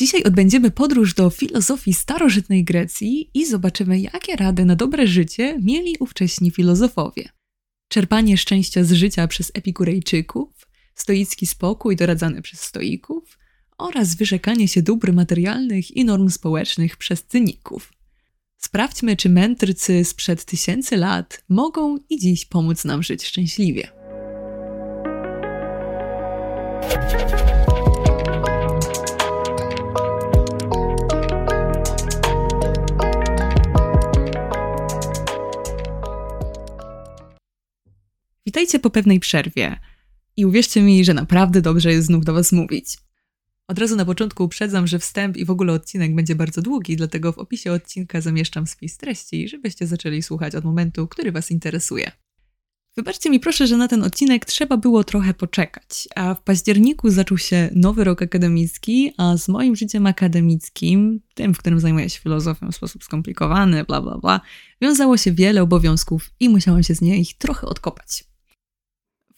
[0.00, 5.96] Dzisiaj odbędziemy podróż do filozofii starożytnej Grecji i zobaczymy, jakie rady na dobre życie mieli
[5.98, 7.28] ówcześni filozofowie.
[7.88, 13.38] Czerpanie szczęścia z życia przez epikurejczyków, stoicki spokój doradzany przez stoików
[13.78, 17.92] oraz wyrzekanie się dóbr materialnych i norm społecznych przez cyników.
[18.56, 23.99] Sprawdźmy, czy mędrcy sprzed tysięcy lat mogą i dziś pomóc nam żyć szczęśliwie.
[38.50, 39.76] Witajcie po pewnej przerwie.
[40.36, 42.98] I uwierzcie mi, że naprawdę dobrze jest znów do Was mówić.
[43.68, 47.32] Od razu na początku uprzedzam, że wstęp i w ogóle odcinek będzie bardzo długi, dlatego
[47.32, 52.12] w opisie odcinka zamieszczam spis treści, żebyście zaczęli słuchać od momentu, który Was interesuje.
[52.96, 57.38] Wybaczcie mi proszę, że na ten odcinek trzeba było trochę poczekać, a w październiku zaczął
[57.38, 62.70] się nowy rok akademicki, a z moim życiem akademickim, tym, w którym zajmuję się filozofią
[62.70, 64.40] w sposób skomplikowany, bla bla bla,
[64.80, 68.29] wiązało się wiele obowiązków i musiałam się z nich trochę odkopać.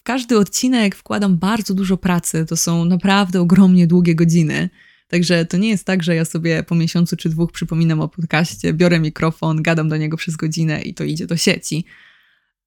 [0.03, 4.69] Każdy odcinek wkładam bardzo dużo pracy, to są naprawdę ogromnie długie godziny.
[5.07, 8.73] Także to nie jest tak, że ja sobie po miesiącu czy dwóch przypominam o podcaście,
[8.73, 11.85] biorę mikrofon, gadam do niego przez godzinę i to idzie do sieci.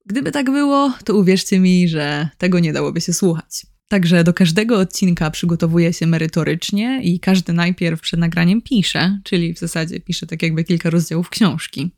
[0.07, 3.67] Gdyby tak było, to uwierzcie mi, że tego nie dałoby się słuchać.
[3.89, 9.59] Także do każdego odcinka przygotowuję się merytorycznie i każdy najpierw przed nagraniem pisze, czyli w
[9.59, 11.91] zasadzie piszę tak jakby kilka rozdziałów książki.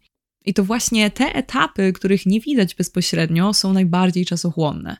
[0.44, 4.96] I to właśnie te etapy, których nie widać bezpośrednio, są najbardziej czasochłonne.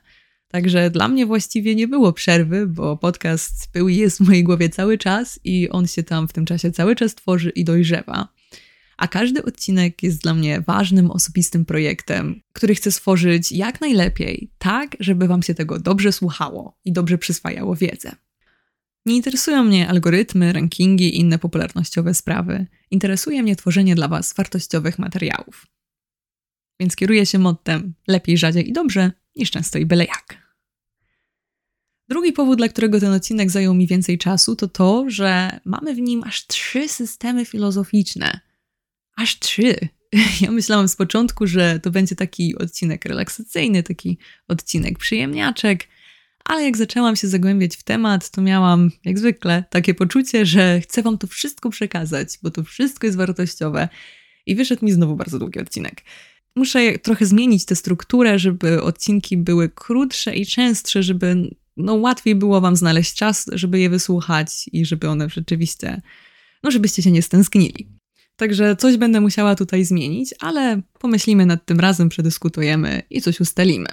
[0.51, 4.69] Także dla mnie właściwie nie było przerwy, bo podcast był i jest w mojej głowie
[4.69, 8.27] cały czas i on się tam w tym czasie cały czas tworzy i dojrzewa.
[8.97, 14.97] A każdy odcinek jest dla mnie ważnym, osobistym projektem, który chcę stworzyć jak najlepiej, tak,
[14.99, 18.11] żeby Wam się tego dobrze słuchało i dobrze przyswajało wiedzę.
[19.05, 22.65] Nie interesują mnie algorytmy, rankingi i inne popularnościowe sprawy.
[22.91, 25.67] Interesuje mnie tworzenie dla Was wartościowych materiałów.
[26.79, 30.49] Więc kieruję się mottem lepiej rzadziej i dobrze niż często i byle jak.
[32.09, 35.99] Drugi powód, dla którego ten odcinek zajął mi więcej czasu, to to, że mamy w
[35.99, 38.39] nim aż trzy systemy filozoficzne.
[39.15, 39.75] Aż trzy.
[40.41, 45.87] Ja myślałam z początku, że to będzie taki odcinek relaksacyjny, taki odcinek przyjemniaczek,
[46.45, 51.01] ale jak zaczęłam się zagłębiać w temat, to miałam, jak zwykle, takie poczucie, że chcę
[51.01, 53.89] Wam to wszystko przekazać, bo to wszystko jest wartościowe.
[54.45, 56.01] I wyszedł mi znowu bardzo długi odcinek.
[56.55, 62.61] Muszę trochę zmienić tę strukturę, żeby odcinki były krótsze i częstsze, żeby no, łatwiej było
[62.61, 66.01] Wam znaleźć czas, żeby je wysłuchać i żeby one rzeczywiście,
[66.63, 67.87] no, żebyście się nie stęsknili.
[68.35, 73.87] Także coś będę musiała tutaj zmienić, ale pomyślimy nad tym razem, przedyskutujemy i coś ustalimy.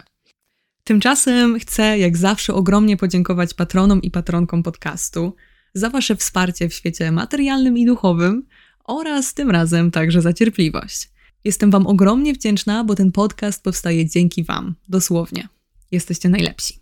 [0.85, 5.35] Tymczasem chcę, jak zawsze, ogromnie podziękować patronom i patronkom podcastu
[5.75, 8.47] za Wasze wsparcie w świecie materialnym i duchowym
[8.85, 11.16] oraz tym razem także za cierpliwość.
[11.47, 15.49] Jestem Wam ogromnie wdzięczna, bo ten podcast powstaje dzięki Wam, dosłownie.
[15.91, 16.75] Jesteście najlepsi.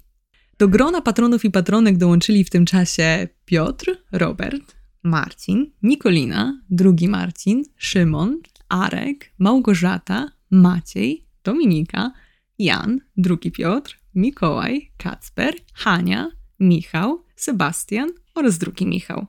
[0.59, 7.65] Do grona patronów i patronek dołączyli w tym czasie Piotr, Robert, Marcin, Nikolina, drugi Marcin,
[7.77, 8.39] Szymon,
[8.69, 12.13] Arek, Małgorzata, Maciej, Dominika,
[12.59, 19.27] Jan, drugi Piotr, Mikołaj, Kacper, Hania, Michał, Sebastian oraz drugi Michał.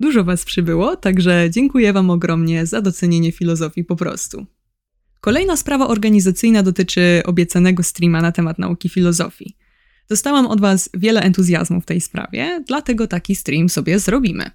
[0.00, 4.46] Dużo Was przybyło, także dziękuję Wam ogromnie za docenienie filozofii po prostu.
[5.20, 9.56] Kolejna sprawa organizacyjna dotyczy obiecanego streama na temat nauki filozofii.
[10.08, 14.50] Dostałam od Was wiele entuzjazmu w tej sprawie, dlatego taki stream sobie zrobimy.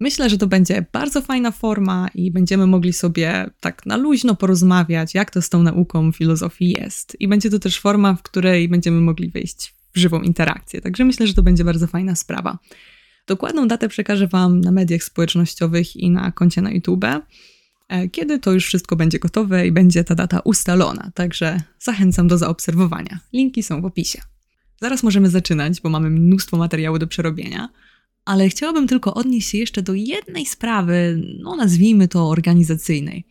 [0.00, 5.14] Myślę, że to będzie bardzo fajna forma i będziemy mogli sobie tak na luźno porozmawiać,
[5.14, 7.16] jak to z tą nauką filozofii jest.
[7.20, 10.80] I będzie to też forma, w której będziemy mogli wejść w żywą interakcję.
[10.80, 12.58] Także myślę, że to będzie bardzo fajna sprawa.
[13.26, 17.04] Dokładną datę przekażę Wam na mediach społecznościowych i na koncie na YouTube,
[17.88, 21.10] e, kiedy to już wszystko będzie gotowe i będzie ta data ustalona.
[21.14, 23.20] Także zachęcam do zaobserwowania.
[23.32, 24.20] Linki są w opisie.
[24.80, 27.68] Zaraz możemy zaczynać, bo mamy mnóstwo materiału do przerobienia,
[28.24, 33.24] ale chciałabym tylko odnieść się jeszcze do jednej sprawy, no nazwijmy to organizacyjnej.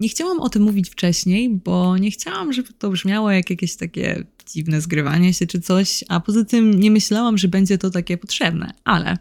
[0.00, 4.24] Nie chciałam o tym mówić wcześniej, bo nie chciałam, żeby to brzmiało jak jakieś takie
[4.52, 8.74] dziwne zgrywanie się czy coś, a poza tym nie myślałam, że będzie to takie potrzebne,
[8.84, 9.18] ale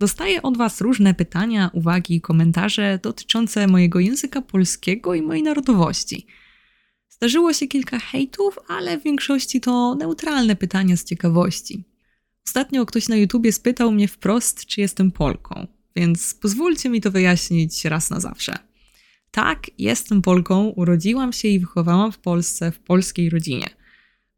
[0.00, 6.26] dostaję od Was różne pytania, uwagi i komentarze dotyczące mojego języka polskiego i mojej narodowości.
[7.08, 11.84] Zdarzyło się kilka hejtów, ale w większości to neutralne pytania z ciekawości.
[12.46, 15.66] Ostatnio ktoś na YouTubie spytał mnie wprost, czy jestem Polką,
[15.96, 18.58] więc pozwólcie mi to wyjaśnić raz na zawsze.
[19.30, 23.77] Tak, jestem Polką, urodziłam się i wychowałam w Polsce, w polskiej rodzinie.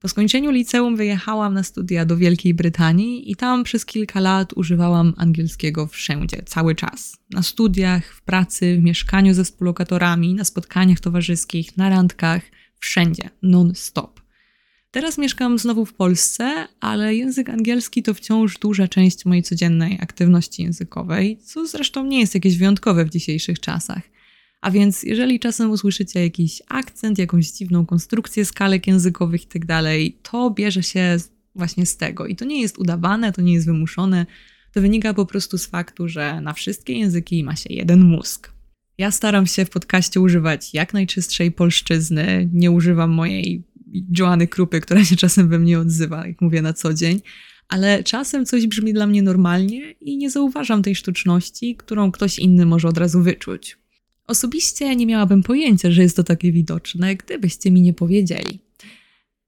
[0.01, 5.15] Po skończeniu liceum wyjechałam na studia do Wielkiej Brytanii i tam przez kilka lat używałam
[5.17, 7.17] angielskiego wszędzie, cały czas.
[7.31, 12.43] Na studiach, w pracy, w mieszkaniu ze współlokatorami, na spotkaniach towarzyskich, na randkach,
[12.79, 14.21] wszędzie, non-stop.
[14.91, 20.63] Teraz mieszkam znowu w Polsce, ale język angielski to wciąż duża część mojej codziennej aktywności
[20.63, 24.03] językowej, co zresztą nie jest jakieś wyjątkowe w dzisiejszych czasach.
[24.61, 30.51] A więc, jeżeli czasem usłyszycie jakiś akcent, jakąś dziwną konstrukcję skalek językowych itd., tak to
[30.51, 31.17] bierze się
[31.55, 32.27] właśnie z tego.
[32.27, 34.27] I to nie jest udawane, to nie jest wymuszone,
[34.73, 38.53] to wynika po prostu z faktu, że na wszystkie języki ma się jeden mózg.
[38.99, 43.65] Ja staram się w podcaście używać jak najczystszej polszczyzny, nie używam mojej
[44.19, 47.21] Joanny Krupy, która się czasem we mnie odzywa, jak mówię na co dzień,
[47.69, 52.67] ale czasem coś brzmi dla mnie normalnie i nie zauważam tej sztuczności, którą ktoś inny
[52.67, 53.80] może od razu wyczuć.
[54.31, 58.61] Osobiście nie miałabym pojęcia, że jest to takie widoczne, gdybyście mi nie powiedzieli.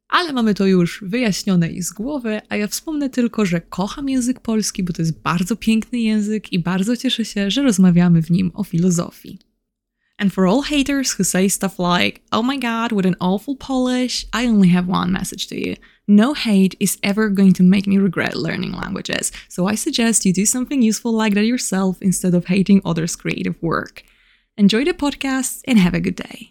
[0.09, 4.41] Ale mamy to już wyjaśnione i z głowy, a ja wspomnę tylko, że kocham język
[4.41, 8.51] polski, bo to jest bardzo piękny język i bardzo cieszę się, że rozmawiamy w nim
[8.55, 9.39] o filozofii.
[10.19, 14.27] And for all haters who say stuff like, oh my god, what an awful Polish,
[14.43, 15.77] I only have one message to you.
[16.09, 20.33] No hate is ever going to make me regret learning languages, so I suggest you
[20.33, 24.03] do something useful like that yourself instead of hating others' creative work.
[24.57, 26.49] Enjoy the podcast and have a good day.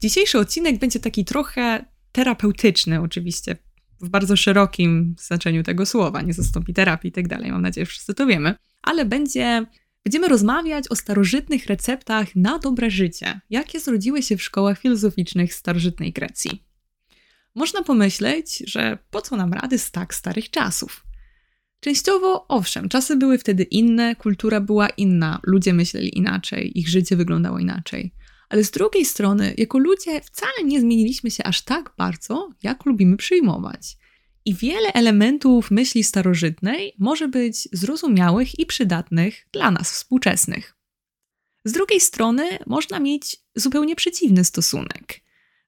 [0.00, 3.56] Dzisiejszy odcinek będzie taki trochę terapeutyczny, oczywiście
[4.00, 6.22] w bardzo szerokim znaczeniu tego słowa.
[6.22, 7.52] Nie zastąpi terapii i tak dalej.
[7.52, 8.54] Mam nadzieję, że wszyscy to wiemy.
[8.82, 9.66] Ale będzie,
[10.04, 16.12] będziemy rozmawiać o starożytnych receptach na dobre życie, jakie zrodziły się w szkołach filozoficznych starożytnej
[16.12, 16.64] Grecji.
[17.54, 21.04] Można pomyśleć, że po co nam rady z tak starych czasów?
[21.84, 27.58] Częściowo owszem, czasy były wtedy inne, kultura była inna, ludzie myśleli inaczej, ich życie wyglądało
[27.58, 28.14] inaczej.
[28.48, 33.16] Ale z drugiej strony, jako ludzie wcale nie zmieniliśmy się aż tak bardzo, jak lubimy
[33.16, 33.96] przyjmować.
[34.44, 40.76] I wiele elementów myśli starożytnej może być zrozumiałych i przydatnych dla nas współczesnych.
[41.64, 45.23] Z drugiej strony można mieć zupełnie przeciwny stosunek.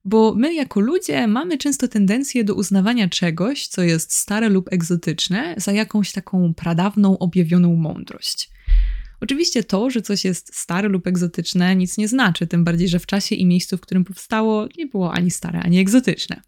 [0.09, 5.55] Bo my, jako ludzie, mamy często tendencję do uznawania czegoś, co jest stare lub egzotyczne,
[5.57, 8.51] za jakąś taką pradawną, objawioną mądrość.
[9.21, 13.07] Oczywiście to, że coś jest stare lub egzotyczne, nic nie znaczy, tym bardziej, że w
[13.07, 16.43] czasie i miejscu, w którym powstało, nie było ani stare, ani egzotyczne.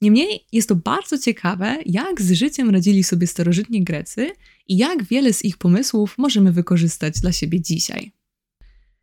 [0.00, 4.30] Niemniej jest to bardzo ciekawe, jak z życiem radzili sobie starożytni Grecy
[4.68, 8.12] i jak wiele z ich pomysłów możemy wykorzystać dla siebie dzisiaj.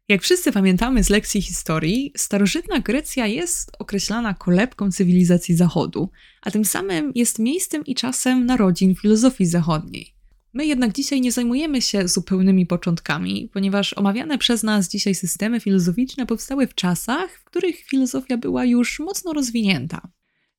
[0.09, 6.09] Jak wszyscy pamiętamy z lekcji historii, starożytna Grecja jest określana kolebką cywilizacji Zachodu,
[6.41, 10.13] a tym samym jest miejscem i czasem narodzin filozofii zachodniej.
[10.53, 16.25] My jednak dzisiaj nie zajmujemy się zupełnymi początkami, ponieważ omawiane przez nas dzisiaj systemy filozoficzne
[16.25, 20.07] powstały w czasach, w których filozofia była już mocno rozwinięta.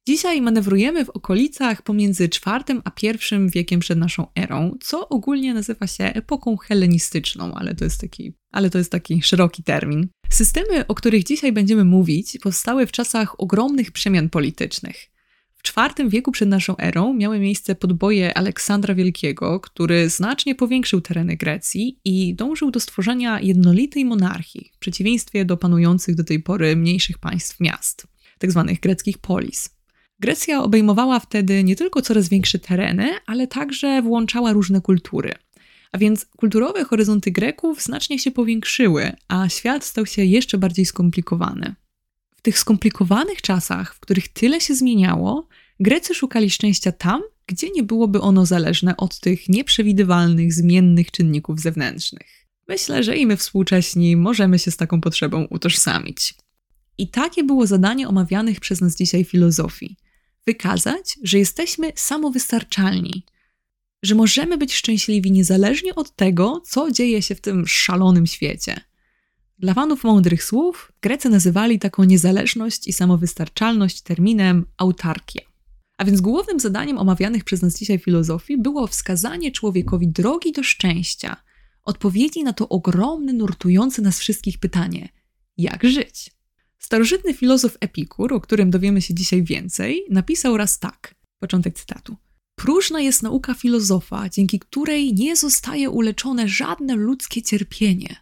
[0.06, 5.86] Dzisiaj manewrujemy w okolicach pomiędzy IV a I wiekiem przed naszą erą, co ogólnie nazywa
[5.86, 10.08] się epoką hellenistyczną, ale to jest taki, ale to jest taki szeroki termin.
[10.30, 15.10] Systemy, o których dzisiaj będziemy mówić, powstały w czasach ogromnych przemian politycznych.
[15.54, 21.36] W IV wieku przed naszą erą miały miejsce podboje Aleksandra Wielkiego, który znacznie powiększył tereny
[21.36, 27.18] Grecji i dążył do stworzenia jednolitej monarchii, w przeciwieństwie do panujących do tej pory mniejszych
[27.18, 28.06] państw miast,
[28.38, 28.64] tzw.
[28.68, 29.73] Tak greckich polis.
[30.20, 35.34] Grecja obejmowała wtedy nie tylko coraz większe tereny, ale także włączała różne kultury.
[35.92, 41.74] A więc kulturowe horyzonty Greków znacznie się powiększyły, a świat stał się jeszcze bardziej skomplikowany.
[42.36, 45.48] W tych skomplikowanych czasach, w których tyle się zmieniało,
[45.80, 52.46] Grecy szukali szczęścia tam, gdzie nie byłoby ono zależne od tych nieprzewidywalnych, zmiennych czynników zewnętrznych.
[52.68, 56.34] Myślę, że i my współcześni możemy się z taką potrzebą utożsamić.
[56.98, 59.96] I takie było zadanie omawianych przez nas dzisiaj filozofii
[60.46, 63.24] wykazać, że jesteśmy samowystarczalni,
[64.02, 68.80] że możemy być szczęśliwi niezależnie od tego, co dzieje się w tym szalonym świecie.
[69.58, 75.42] Dla fanów mądrych słów Grecy nazywali taką niezależność i samowystarczalność terminem autarkia.
[75.98, 81.36] A więc głównym zadaniem omawianych przez nas dzisiaj filozofii było wskazanie człowiekowi drogi do szczęścia,
[81.84, 85.08] odpowiedzi na to ogromne, nurtujące nas wszystkich pytanie:
[85.56, 86.30] jak żyć?
[86.84, 91.14] Starożytny filozof Epikur, o którym dowiemy się dzisiaj więcej, napisał raz tak.
[91.38, 92.16] Początek cytatu.
[92.54, 98.16] Próżna jest nauka filozofa, dzięki której nie zostaje uleczone żadne ludzkie cierpienie.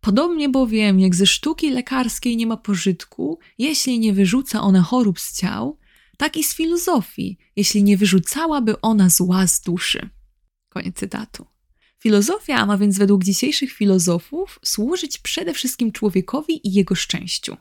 [0.00, 5.40] Podobnie bowiem jak ze sztuki lekarskiej nie ma pożytku, jeśli nie wyrzuca ona chorób z
[5.40, 5.78] ciał,
[6.16, 10.08] tak i z filozofii, jeśli nie wyrzucałaby ona zła z duszy.
[10.68, 11.46] Koniec cytatu.
[11.98, 17.56] Filozofia ma więc według dzisiejszych filozofów służyć przede wszystkim człowiekowi i jego szczęściu.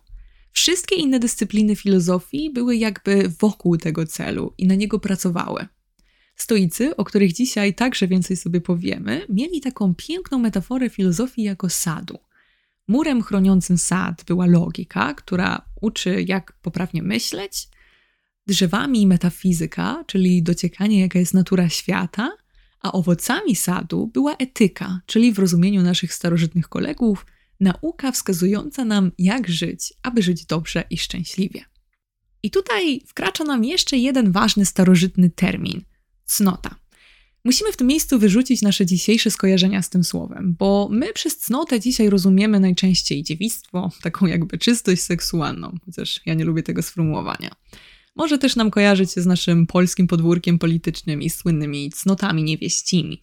[0.58, 5.68] Wszystkie inne dyscypliny filozofii były jakby wokół tego celu i na niego pracowały.
[6.36, 12.18] Stoicy, o których dzisiaj także więcej sobie powiemy, mieli taką piękną metaforę filozofii jako sadu.
[12.88, 17.68] Murem chroniącym sad była logika, która uczy, jak poprawnie myśleć,
[18.48, 22.32] drzewami metafizyka, czyli dociekanie, jaka jest natura świata,
[22.82, 27.26] a owocami sadu była etyka, czyli w rozumieniu naszych starożytnych kolegów,
[27.60, 31.66] nauka wskazująca nam, jak żyć, aby żyć dobrze i szczęśliwie.
[32.44, 35.82] I tutaj wkracza nam jeszcze jeden ważny starożytny termin
[36.26, 36.76] cnota.
[37.46, 41.80] Musimy w tym miejscu wyrzucić nasze dzisiejsze skojarzenia z tym słowem, bo my przez cnotę
[41.80, 47.50] dzisiaj rozumiemy najczęściej dziewictwo, taką jakby czystość seksualną, chociaż ja nie lubię tego sformułowania.
[48.16, 53.20] Może też nam kojarzyć się z naszym polskim podwórkiem politycznym i słynnymi cnotami niewieścimi.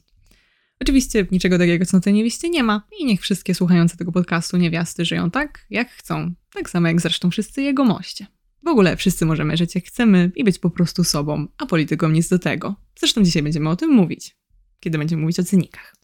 [0.85, 5.31] Oczywiście niczego takiego cnoty niewieście nie ma i niech wszystkie słuchające tego podcastu niewiasty żyją
[5.31, 8.27] tak, jak chcą, tak samo jak zresztą wszyscy jego moście.
[8.65, 12.29] W ogóle wszyscy możemy żyć jak chcemy i być po prostu sobą, a politykom nic
[12.29, 12.77] do tego.
[12.99, 14.37] Zresztą dzisiaj będziemy o tym mówić,
[14.81, 15.97] kiedy będziemy mówić o cynikach.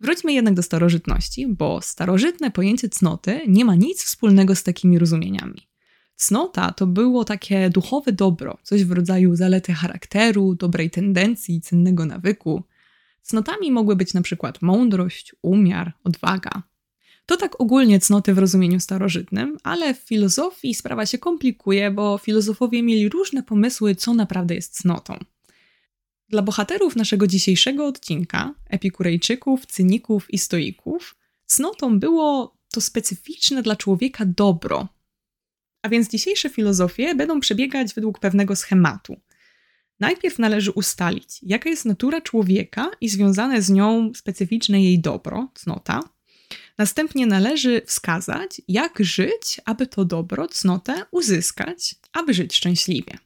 [0.00, 5.68] Wróćmy jednak do starożytności, bo starożytne pojęcie cnoty nie ma nic wspólnego z takimi rozumieniami.
[6.16, 12.62] Cnota to było takie duchowe dobro, coś w rodzaju zalety charakteru, dobrej tendencji, cennego nawyku.
[13.22, 16.62] Cnotami mogły być na przykład mądrość, umiar, odwaga.
[17.26, 22.82] To tak ogólnie cnoty w rozumieniu starożytnym, ale w filozofii sprawa się komplikuje, bo filozofowie
[22.82, 25.18] mieli różne pomysły, co naprawdę jest cnotą.
[26.28, 34.24] Dla bohaterów naszego dzisiejszego odcinka, epikurejczyków, cyników i stoików, cnotą było to specyficzne dla człowieka
[34.26, 34.88] dobro.
[35.82, 39.20] A więc dzisiejsze filozofie będą przebiegać według pewnego schematu.
[40.00, 46.00] Najpierw należy ustalić, jaka jest natura człowieka i związane z nią specyficzne jej dobro, cnota.
[46.78, 53.18] Następnie należy wskazać, jak żyć, aby to dobro, cnotę uzyskać, aby żyć szczęśliwie.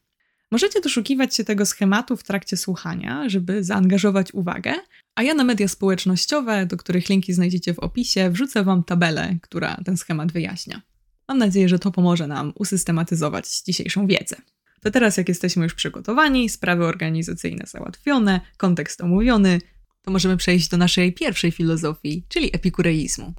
[0.50, 4.74] Możecie doszukiwać się tego schematu w trakcie słuchania, żeby zaangażować uwagę,
[5.14, 9.76] a ja na media społecznościowe, do których linki znajdziecie w opisie, wrzucę Wam tabelę, która
[9.84, 10.82] ten schemat wyjaśnia.
[11.28, 14.36] Mam nadzieję, że to pomoże nam usystematyzować dzisiejszą wiedzę.
[14.84, 19.60] To teraz, jak jesteśmy już przygotowani, sprawy organizacyjne załatwione, kontekst omówiony,
[20.02, 23.34] to możemy przejść do naszej pierwszej filozofii, czyli epikureizmu.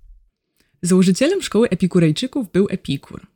[0.81, 3.27] Założycielem szkoły epikurejczyków był Epikur.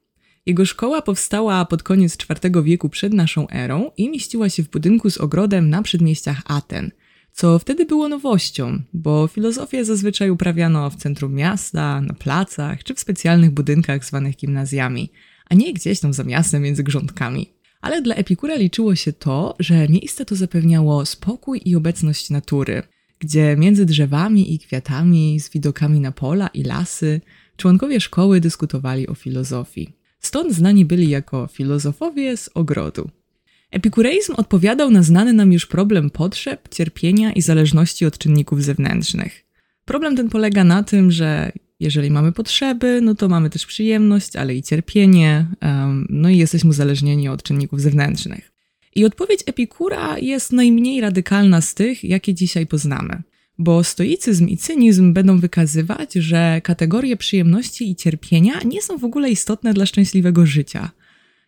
[0.46, 5.10] Jego szkoła powstała pod koniec IV wieku przed naszą erą i mieściła się w budynku
[5.10, 6.92] z ogrodem na przedmieściach Aten,
[7.32, 13.00] co wtedy było nowością, bo filozofię zazwyczaj uprawiano w centrum miasta, na placach czy w
[13.00, 15.12] specjalnych budynkach zwanych gimnazjami,
[15.50, 17.59] a nie gdzieś tam za miastem między grządkami.
[17.82, 22.84] Ale dla Epikura liczyło się to, że miejsce to zapewniało spokój i obecność natury,
[23.20, 27.22] gdzie między drzewami i kwiatami, z widokami na pola i lasy,
[27.58, 29.94] członkowie szkoły dyskutowali o filozofii.
[30.20, 33.10] Stąd znani byli jako filozofowie z ogrodu.
[33.72, 39.46] Epikureizm odpowiadał na znany nam już problem potrzeb, cierpienia i zależności od czynników zewnętrznych.
[39.86, 44.56] Problem ten polega na tym, że jeżeli mamy potrzeby, no to mamy też przyjemność, ale
[44.56, 45.46] i cierpienie,
[46.10, 48.52] no i jesteśmy uzależnieni od czynników zewnętrznych.
[48.96, 53.22] I odpowiedź Epikura jest najmniej radykalna z tych, jakie dzisiaj poznamy.
[53.58, 59.30] Bo stoicyzm i cynizm będą wykazywać, że kategorie przyjemności i cierpienia nie są w ogóle
[59.30, 60.92] istotne dla szczęśliwego życia.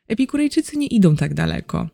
[0.08, 1.90] Epikurejczycy nie idą tak daleko.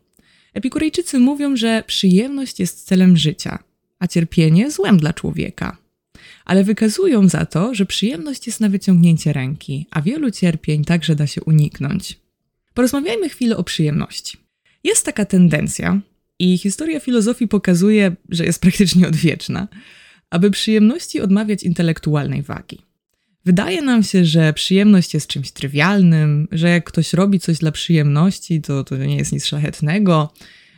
[0.54, 3.58] Epikurejczycy mówią, że przyjemność jest celem życia,
[3.98, 5.76] a cierpienie złem dla człowieka.
[6.48, 11.26] Ale wykazują za to, że przyjemność jest na wyciągnięcie ręki, a wielu cierpień także da
[11.26, 12.18] się uniknąć.
[12.74, 14.38] Porozmawiajmy chwilę o przyjemności.
[14.84, 16.00] Jest taka tendencja,
[16.38, 19.68] i historia filozofii pokazuje, że jest praktycznie odwieczna,
[20.30, 22.78] aby przyjemności odmawiać intelektualnej wagi.
[23.44, 28.60] Wydaje nam się, że przyjemność jest czymś trywialnym, że jak ktoś robi coś dla przyjemności,
[28.60, 30.32] to, to nie jest nic szlachetnego,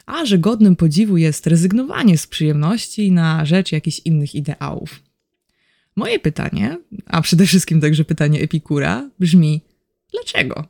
[0.06, 5.09] a że godnym podziwu jest rezygnowanie z przyjemności na rzecz jakichś innych ideałów.
[6.00, 9.60] Moje pytanie, a przede wszystkim także pytanie Epikura, brzmi:
[10.12, 10.64] dlaczego?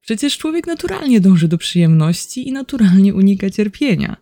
[0.00, 4.16] Przecież człowiek naturalnie dąży do przyjemności i naturalnie unika cierpienia.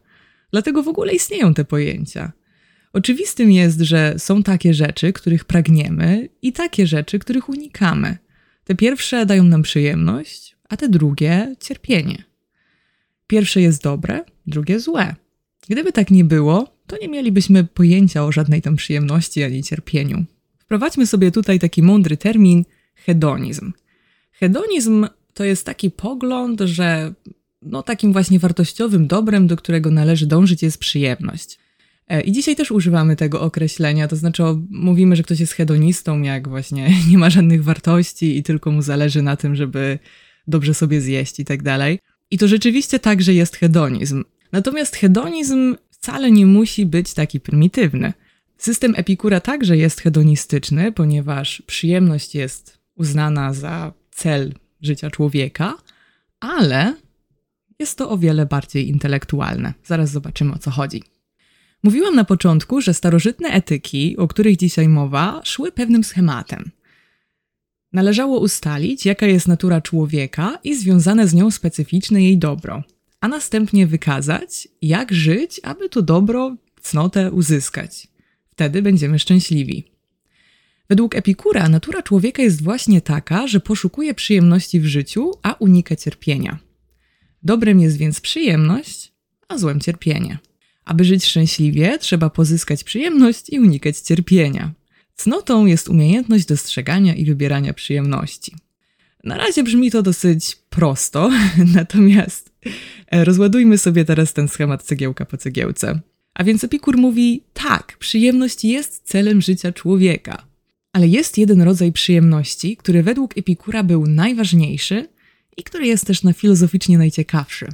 [0.51, 2.33] Dlatego w ogóle istnieją te pojęcia.
[2.93, 8.19] Oczywistym jest, że są takie rzeczy, których pragniemy, i takie rzeczy, których unikamy.
[8.65, 12.25] Te pierwsze dają nam przyjemność, a te drugie cierpienie.
[13.27, 15.15] Pierwsze jest dobre, drugie złe.
[15.69, 20.25] Gdyby tak nie było, to nie mielibyśmy pojęcia o żadnej tam przyjemności ani cierpieniu.
[20.59, 22.65] Wprowadźmy sobie tutaj taki mądry termin
[22.95, 23.73] hedonizm.
[24.33, 27.15] Hedonizm to jest taki pogląd, że
[27.63, 31.59] no, takim właśnie wartościowym dobrem, do którego należy dążyć, jest przyjemność.
[32.09, 36.49] E, I dzisiaj też używamy tego określenia, to znaczy mówimy, że ktoś jest hedonistą, jak
[36.49, 39.99] właśnie nie ma żadnych wartości i tylko mu zależy na tym, żeby
[40.47, 41.99] dobrze sobie zjeść i tak dalej.
[42.31, 44.25] I to rzeczywiście także jest hedonizm.
[44.53, 48.13] Natomiast hedonizm wcale nie musi być taki prymitywny.
[48.59, 55.75] System Epikura także jest hedonistyczny, ponieważ przyjemność jest uznana za cel życia człowieka,
[56.41, 56.95] ale
[57.79, 59.75] jest to o wiele bardziej intelektualne.
[59.85, 61.03] Zaraz zobaczymy o co chodzi.
[61.83, 66.71] Mówiłam na początku, że starożytne etyki, o których dzisiaj mowa, szły pewnym schematem.
[67.93, 72.83] Należało ustalić, jaka jest natura człowieka i związane z nią specyficzne jej dobro,
[73.21, 78.09] a następnie wykazać, jak żyć, aby to dobro, cnotę uzyskać.
[78.51, 79.85] Wtedy będziemy szczęśliwi.
[80.89, 86.59] Według Epikura natura człowieka jest właśnie taka, że poszukuje przyjemności w życiu, a unika cierpienia.
[87.43, 89.13] Dobrem jest więc przyjemność,
[89.49, 90.39] a złem cierpienie.
[90.85, 94.73] Aby żyć szczęśliwie, trzeba pozyskać przyjemność i unikać cierpienia.
[95.15, 98.57] Cnotą jest umiejętność dostrzegania i wybierania przyjemności.
[99.25, 101.31] Na razie brzmi to dosyć prosto,
[101.75, 102.48] natomiast
[103.13, 106.01] rozładujmy sobie teraz ten schemat cegiełka po cegiełce.
[106.35, 110.47] A więc Epikur mówi: tak, przyjemność jest celem życia człowieka.
[110.93, 115.09] Ale jest jeden rodzaj przyjemności, który według Epikura był najważniejszy
[115.57, 117.69] i który jest też na filozoficznie najciekawszy.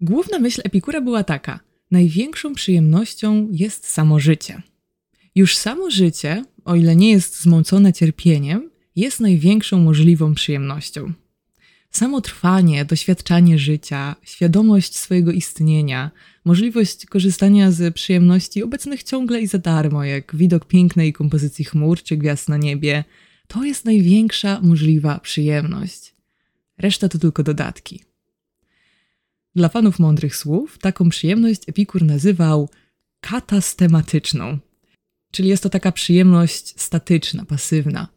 [0.00, 4.62] Główna myśl Epikura była taka: największą przyjemnością jest samo życie.
[5.34, 11.12] Już samo życie, o ile nie jest zmącone cierpieniem, jest największą możliwą przyjemnością.
[11.96, 16.10] Samo trwanie, doświadczanie życia, świadomość swojego istnienia,
[16.44, 22.16] możliwość korzystania z przyjemności obecnych ciągle i za darmo, jak widok pięknej kompozycji chmur czy
[22.16, 23.04] gwiazd na niebie,
[23.46, 26.14] to jest największa możliwa przyjemność.
[26.78, 28.04] Reszta to tylko dodatki.
[29.54, 32.68] Dla fanów mądrych słów taką przyjemność Epikur nazywał
[33.20, 34.58] katastematyczną,
[35.30, 38.15] czyli jest to taka przyjemność statyczna, pasywna.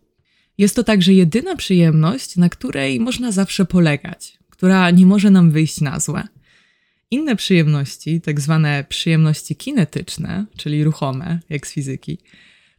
[0.60, 5.82] Jest to także jedyna przyjemność, na której można zawsze polegać, która nie może nam wyjść
[5.82, 6.28] na złe.
[7.12, 12.18] Inne przyjemności, tak zwane przyjemności kinetyczne, czyli ruchome, jak z fizyki,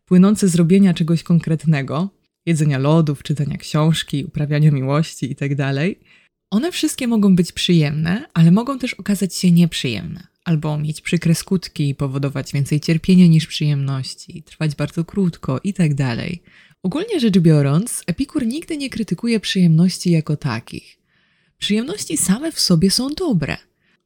[0.04, 2.10] płynące z robienia czegoś konkretnego,
[2.46, 6.10] jedzenia lodów, czytania książki, uprawiania miłości itd., tak
[6.50, 11.94] one wszystkie mogą być przyjemne, ale mogą też okazać się nieprzyjemne, albo mieć przykre skutki,
[11.94, 16.16] powodować więcej cierpienia niż przyjemności, trwać bardzo krótko itd.
[16.82, 20.98] Ogólnie rzecz biorąc, Epikur nigdy nie krytykuje przyjemności jako takich.
[21.58, 23.56] Przyjemności same w sobie są dobre.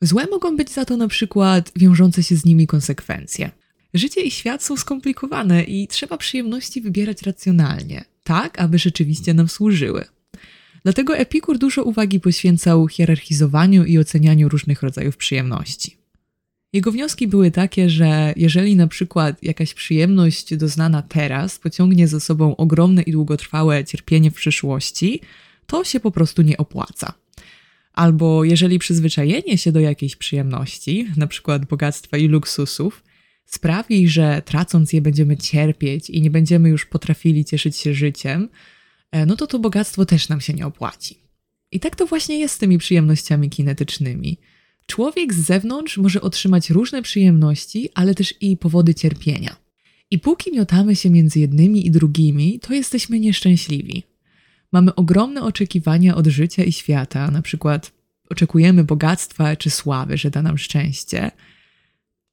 [0.00, 3.50] Złe mogą być za to na przykład wiążące się z nimi konsekwencje.
[3.94, 10.04] Życie i świat są skomplikowane i trzeba przyjemności wybierać racjonalnie, tak aby rzeczywiście nam służyły.
[10.82, 16.03] Dlatego Epikur dużo uwagi poświęcał hierarchizowaniu i ocenianiu różnych rodzajów przyjemności.
[16.74, 22.56] Jego wnioski były takie, że jeżeli na przykład jakaś przyjemność doznana teraz pociągnie za sobą
[22.56, 25.20] ogromne i długotrwałe cierpienie w przyszłości,
[25.66, 27.12] to się po prostu nie opłaca.
[27.92, 33.04] Albo jeżeli przyzwyczajenie się do jakiejś przyjemności, na przykład bogactwa i luksusów,
[33.44, 38.48] sprawi, że tracąc je będziemy cierpieć i nie będziemy już potrafili cieszyć się życiem,
[39.10, 41.18] e, no to to bogactwo też nam się nie opłaci.
[41.72, 44.38] I tak to właśnie jest z tymi przyjemnościami kinetycznymi.
[44.86, 49.56] Człowiek z zewnątrz może otrzymać różne przyjemności, ale też i powody cierpienia.
[50.10, 54.02] I póki miotamy się między jednymi i drugimi, to jesteśmy nieszczęśliwi.
[54.72, 57.92] Mamy ogromne oczekiwania od życia i świata, na przykład
[58.30, 61.30] oczekujemy bogactwa czy sławy, że da nam szczęście,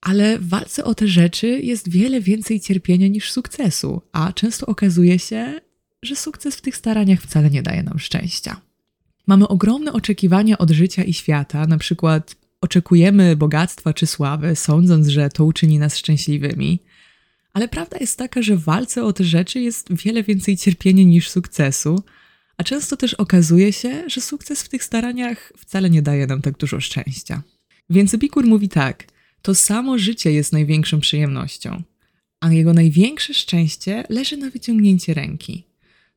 [0.02, 5.20] ale w walce o te rzeczy jest wiele więcej cierpienia niż sukcesu, a często okazuje
[5.20, 5.62] się,
[6.04, 8.62] że sukces w tych staraniach wcale nie daje nam szczęścia.
[9.28, 15.30] Mamy ogromne oczekiwania od życia i świata, na przykład oczekujemy bogactwa czy sławy, sądząc, że
[15.30, 16.80] to uczyni nas szczęśliwymi.
[17.54, 21.30] Ale prawda jest taka, że w walce o te rzeczy jest wiele więcej cierpienia niż
[21.30, 22.04] sukcesu,
[22.58, 26.58] a często też okazuje się, że sukces w tych staraniach wcale nie daje nam tak
[26.58, 27.42] dużo szczęścia.
[27.90, 29.08] Więc Epikur mówi tak:
[29.42, 31.84] to samo życie jest największą przyjemnością,
[32.40, 35.71] a jego największe szczęście leży na wyciągnięcie ręki.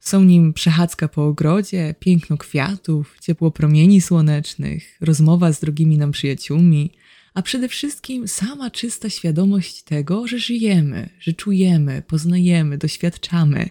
[0.04, 6.90] Są nim przechadzka po ogrodzie, piękno kwiatów, ciepło promieni słonecznych, rozmowa z drogimi nam przyjaciółmi,
[7.34, 13.68] a przede wszystkim sama czysta świadomość tego, że żyjemy, że czujemy, poznajemy, doświadczamy.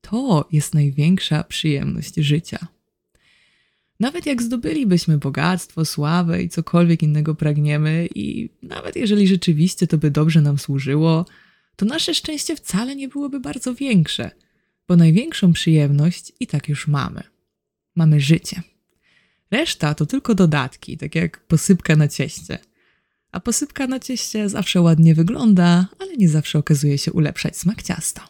[0.00, 2.66] To jest największa przyjemność życia.
[4.00, 10.10] Nawet jak zdobylibyśmy bogactwo, sławę i cokolwiek innego pragniemy, i nawet jeżeli rzeczywiście to by
[10.10, 11.26] dobrze nam służyło,
[11.76, 14.30] to nasze szczęście wcale nie byłoby bardzo większe–
[14.88, 17.22] bo największą przyjemność i tak już mamy.
[17.96, 18.62] Mamy życie.
[19.50, 22.58] Reszta to tylko dodatki, tak jak posypka na cieście.
[23.32, 28.28] A posypka na cieście zawsze ładnie wygląda, ale nie zawsze okazuje się ulepszać smak ciasta.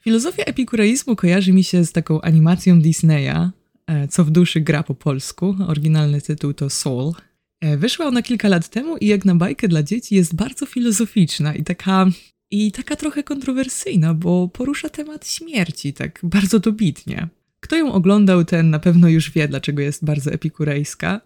[0.00, 3.50] Filozofia epikureizmu kojarzy mi się z taką animacją Disneya,
[3.86, 5.56] e, Co w duszy gra po polsku.
[5.66, 7.12] Oryginalny tytuł to Soul.
[7.60, 11.54] E, wyszła ona kilka lat temu i jak na bajkę dla dzieci jest bardzo filozoficzna
[11.54, 12.06] i taka,
[12.50, 17.28] i taka trochę kontrowersyjna, bo porusza temat śmierci tak bardzo dobitnie.
[17.60, 21.20] Kto ją oglądał, ten na pewno już wie, dlaczego jest bardzo epikurejska,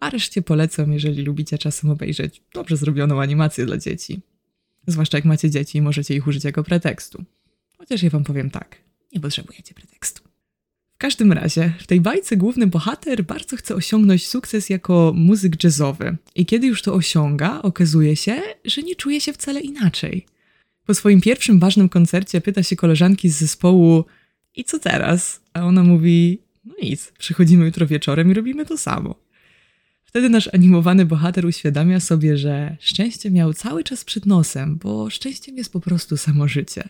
[0.00, 4.20] a reszcie polecam, jeżeli lubicie czasem obejrzeć dobrze zrobioną animację dla dzieci.
[4.86, 7.24] Zwłaszcza jak macie dzieci i możecie ich użyć jako pretekstu.
[7.78, 8.76] Chociaż ja wam powiem tak,
[9.12, 10.22] nie potrzebujecie pretekstu.
[10.94, 16.16] W każdym razie, w tej bajce główny bohater bardzo chce osiągnąć sukces jako muzyk jazzowy.
[16.34, 20.26] I kiedy już to osiąga, okazuje się, że nie czuje się wcale inaczej.
[20.86, 24.04] Po swoim pierwszym ważnym koncercie pyta się koleżanki z zespołu
[24.56, 25.40] i co teraz?
[25.54, 29.14] A ona mówi, no nic, przychodzimy jutro wieczorem i robimy to samo.
[30.04, 35.56] Wtedy nasz animowany bohater uświadamia sobie, że szczęście miał cały czas przed nosem, bo szczęściem
[35.56, 36.88] jest po prostu samo życie.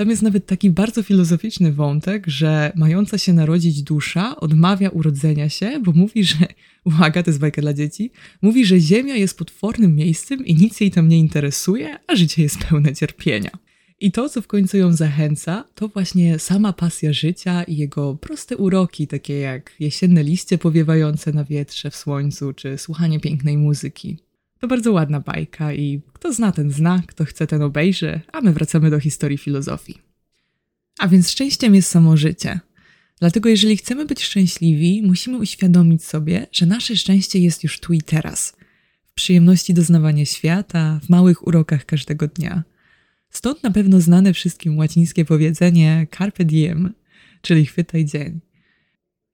[0.00, 5.80] Tam jest nawet taki bardzo filozoficzny wątek, że mająca się narodzić dusza odmawia urodzenia się,
[5.80, 6.36] bo mówi, że,
[6.84, 8.10] uwaga, to jest bajka dla dzieci,
[8.42, 12.58] mówi, że Ziemia jest potwornym miejscem i nic jej tam nie interesuje, a życie jest
[12.58, 13.50] pełne cierpienia.
[14.00, 18.56] I to, co w końcu ją zachęca, to właśnie sama pasja życia i jego proste
[18.56, 24.18] uroki, takie jak jesienne liście powiewające na wietrze w słońcu, czy słuchanie pięknej muzyki.
[24.60, 28.52] To bardzo ładna bajka i kto zna, ten zna, kto chce, ten obejrzy, a my
[28.52, 29.98] wracamy do historii filozofii.
[30.98, 32.60] A więc szczęściem jest samo życie.
[33.20, 38.02] Dlatego jeżeli chcemy być szczęśliwi, musimy uświadomić sobie, że nasze szczęście jest już tu i
[38.02, 38.56] teraz.
[39.06, 42.62] W przyjemności doznawania świata, w małych urokach każdego dnia–
[43.30, 46.94] Stąd na pewno znane wszystkim łacińskie powiedzenie carpe diem,
[47.42, 48.40] czyli chwytaj dzień.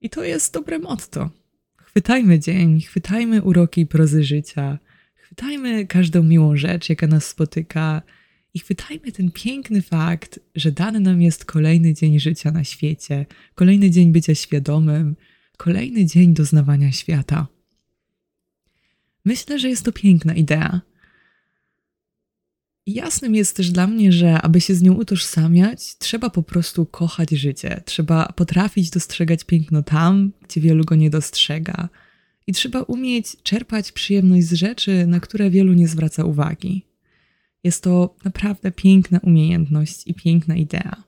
[0.01, 1.29] I to jest dobre motto.
[1.77, 4.79] Chwytajmy dzień, chwytajmy uroki prozy życia,
[5.27, 8.01] chwytajmy każdą miłą rzecz, jaka nas spotyka
[8.53, 13.91] i chwytajmy ten piękny fakt, że dany nam jest kolejny dzień życia na świecie, kolejny
[13.91, 15.15] dzień bycia świadomym,
[15.57, 17.47] kolejny dzień doznawania świata.
[19.25, 20.81] Myślę, że jest to piękna idea
[22.87, 27.29] Jasnym jest też dla mnie, że aby się z nią utożsamiać, trzeba po prostu kochać
[27.29, 27.81] życie.
[27.85, 31.89] Trzeba potrafić dostrzegać piękno tam, gdzie wielu go nie dostrzega.
[32.47, 36.85] I trzeba umieć czerpać przyjemność z rzeczy, na które wielu nie zwraca uwagi.
[37.63, 41.03] Jest to naprawdę piękna umiejętność i piękna idea.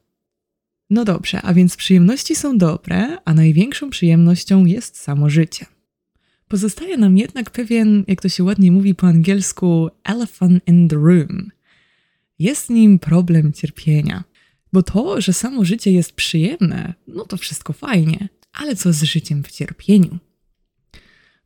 [0.89, 5.65] No dobrze, a więc przyjemności są dobre, a największą przyjemnością jest samo życie.
[6.47, 11.49] Pozostaje nam jednak pewien, jak to się ładnie mówi po angielsku, elephant in the room–
[12.39, 14.23] jest nim problem cierpienia.
[14.73, 19.43] Bo to, że samo życie jest przyjemne, no to wszystko fajnie, ale co z życiem
[19.43, 20.17] w cierpieniu?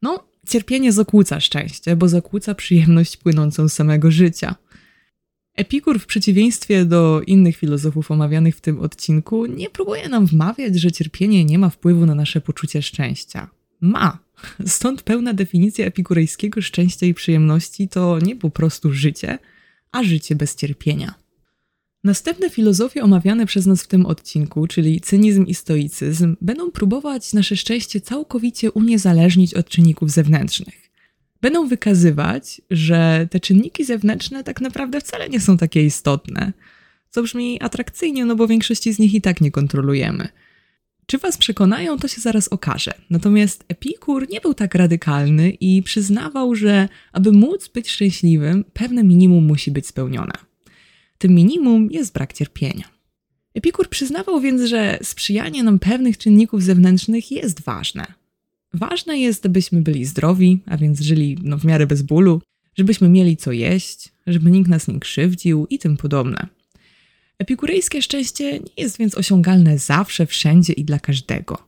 [0.03, 4.55] No, cierpienie zakłóca szczęście, bo zakłóca przyjemność płynącą z samego życia.
[5.55, 10.91] Epikur, w przeciwieństwie do innych filozofów omawianych w tym odcinku, nie próbuje nam wmawiać, że
[10.91, 13.49] cierpienie nie ma wpływu na nasze poczucie szczęścia.
[13.81, 14.19] Ma.
[14.65, 19.39] Stąd pełna definicja epikurejskiego szczęścia i przyjemności to nie po prostu życie,
[19.91, 21.22] a życie bez cierpienia.
[22.03, 27.55] Następne filozofie omawiane przez nas w tym odcinku, czyli cynizm i stoicyzm, będą próbować nasze
[27.55, 30.89] szczęście całkowicie uniezależnić od czynników zewnętrznych.
[31.41, 36.53] Będą wykazywać, że te czynniki zewnętrzne tak naprawdę wcale nie są takie istotne,
[37.09, 40.27] co brzmi atrakcyjnie, no bo większości z nich i tak nie kontrolujemy.
[41.05, 42.93] Czy was przekonają, to się zaraz okaże.
[43.09, 49.45] Natomiast Epikur nie był tak radykalny i przyznawał, że aby móc być szczęśliwym, pewne minimum
[49.45, 50.52] musi być spełnione.
[51.23, 52.83] Tym minimum jest brak cierpienia.
[53.53, 58.05] Epikur przyznawał więc, że sprzyjanie nam pewnych czynników zewnętrznych jest ważne.
[58.73, 62.41] Ważne jest, abyśmy byli zdrowi, a więc żyli no, w miarę bez bólu,
[62.77, 66.47] żebyśmy mieli co jeść, żeby nikt nas nie krzywdził i tym podobne.
[67.39, 71.67] Epikurejskie szczęście nie jest więc osiągalne zawsze, wszędzie i dla każdego.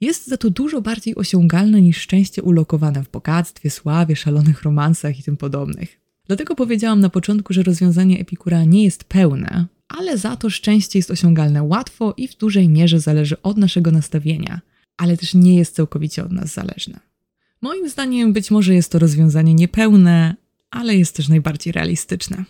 [0.00, 5.22] Jest za to dużo bardziej osiągalne niż szczęście ulokowane w bogactwie, sławie, szalonych romansach i
[5.22, 6.03] tym podobnych.
[6.26, 11.10] Dlatego powiedziałam na początku, że rozwiązanie Epikura nie jest pełne, ale za to szczęście jest
[11.10, 14.60] osiągalne łatwo i w dużej mierze zależy od naszego nastawienia,
[14.96, 17.00] ale też nie jest całkowicie od nas zależne.
[17.62, 20.36] Moim zdaniem być może jest to rozwiązanie niepełne,
[20.70, 22.44] ale jest też najbardziej realistyczne.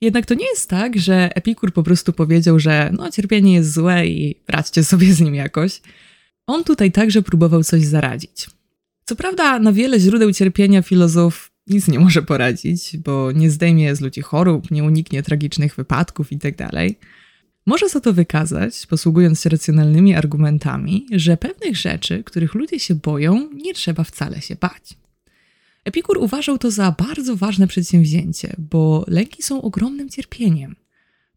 [0.00, 4.06] Jednak to nie jest tak, że Epikur po prostu powiedział, że no, cierpienie jest złe
[4.06, 5.80] i radźcie sobie z nim jakoś.
[6.46, 8.50] On tutaj także próbował coś zaradzić.
[9.04, 14.00] Co prawda, na wiele źródeł cierpienia filozof nic nie może poradzić, bo nie zdejmie z
[14.00, 16.68] ludzi chorób, nie uniknie tragicznych wypadków itd.
[16.70, 16.92] Tak
[17.66, 23.50] może za to wykazać, posługując się racjonalnymi argumentami, że pewnych rzeczy, których ludzie się boją,
[23.52, 24.96] nie trzeba wcale się bać.
[25.84, 30.76] Epikur uważał to za bardzo ważne przedsięwzięcie, bo lęki są ogromnym cierpieniem.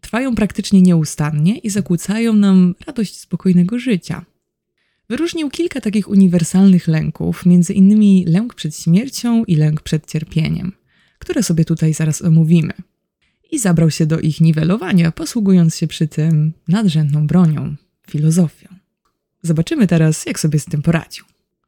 [0.02, 4.26] Trwają praktycznie nieustannie i zakłócają nam radość spokojnego życia.
[5.10, 10.72] Wyróżnił kilka takich uniwersalnych lęków, między innymi lęk przed śmiercią i lęk przed cierpieniem,
[11.20, 12.74] które sobie tutaj zaraz omówimy.
[13.52, 17.76] I zabrał się do ich niwelowania, posługując się przy tym nadrzędną bronią
[18.10, 18.68] filozofią.
[19.41, 21.26] Zobaczymy teraz, jak sobie z tym poradził.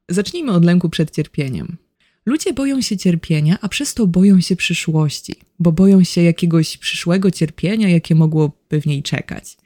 [0.10, 1.78] Zacznijmy od lęku przed cierpieniem.
[2.26, 7.32] Ludzie boją się cierpienia, a przez to boją się przyszłości, bo boją się jakiegoś przyszłego
[7.32, 9.58] cierpienia, jakie mogłoby w niej czekać.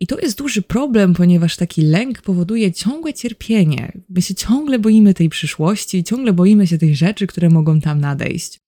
[0.00, 3.92] I to jest duży problem, ponieważ taki lęk powoduje ciągłe cierpienie.
[4.08, 8.60] My się ciągle boimy tej przyszłości, ciągle boimy się tych rzeczy, które mogą tam nadejść.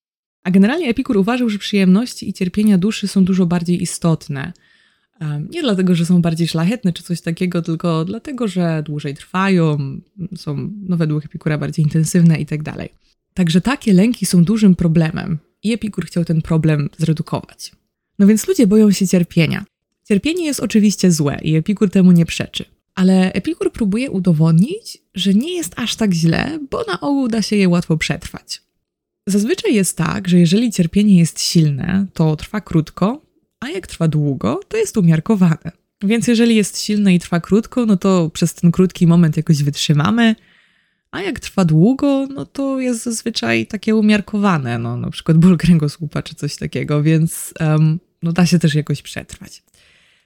[0.43, 4.53] A generalnie Epikur uważał, że przyjemności i cierpienia duszy są dużo bardziej istotne.
[5.51, 9.79] Nie dlatego, że są bardziej szlachetne czy coś takiego, tylko dlatego, że dłużej trwają,
[10.37, 12.61] są no, według Epikura bardziej intensywne i tak.
[13.35, 17.73] Także takie lęki są dużym problemem i Epikur chciał ten problem zredukować.
[18.19, 19.65] No więc ludzie boją się cierpienia.
[20.11, 22.65] Cierpienie jest oczywiście złe i Epikur temu nie przeczy.
[22.95, 27.57] Ale Epikur próbuje udowodnić, że nie jest aż tak źle, bo na ogół da się
[27.57, 28.63] je łatwo przetrwać.
[29.27, 33.23] Zazwyczaj jest tak, że jeżeli cierpienie jest silne, to trwa krótko,
[33.61, 35.73] a jak trwa długo, to jest umiarkowane.
[36.03, 40.35] Więc jeżeli jest silne i trwa krótko, no to przez ten krótki moment jakoś wytrzymamy,
[41.11, 46.23] a jak trwa długo, no to jest zazwyczaj takie umiarkowane, no na przykład ból kręgosłupa
[46.23, 49.63] czy coś takiego, więc um, no da się też jakoś przetrwać.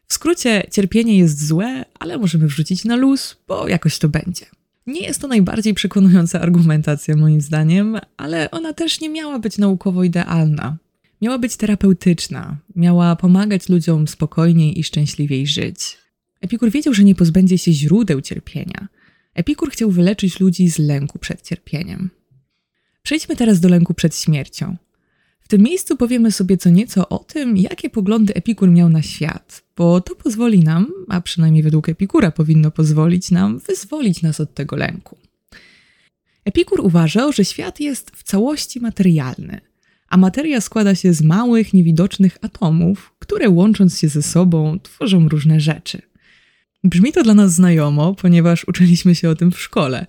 [0.07, 4.47] W skrócie, cierpienie jest złe, ale możemy wrzucić na luz, bo jakoś to będzie.
[4.87, 10.05] Nie jest to najbardziej przekonująca argumentacja, moim zdaniem, ale ona też nie miała być naukowo
[10.05, 10.77] idealna.
[11.23, 15.99] Miała być terapeutyczna, miała pomagać ludziom spokojniej i szczęśliwiej żyć.
[16.41, 18.89] Epikur wiedział, że nie pozbędzie się źródeł cierpienia.
[19.35, 22.11] Epikur chciał wyleczyć ludzi z lęku przed cierpieniem.
[23.03, 24.77] Przejdźmy teraz do lęku przed śmiercią.
[25.55, 30.01] Tym miejscu powiemy sobie co nieco o tym, jakie poglądy Epikur miał na świat, bo
[30.01, 35.17] to pozwoli nam, a przynajmniej według Epikura powinno pozwolić nam, wyzwolić nas od tego lęku.
[36.45, 39.61] Epikur uważał, że świat jest w całości materialny,
[40.09, 45.61] a materia składa się z małych, niewidocznych atomów, które łącząc się ze sobą tworzą różne
[45.61, 46.03] rzeczy.
[46.85, 50.07] Brzmi to dla nas znajomo, ponieważ uczyliśmy się o tym w szkole.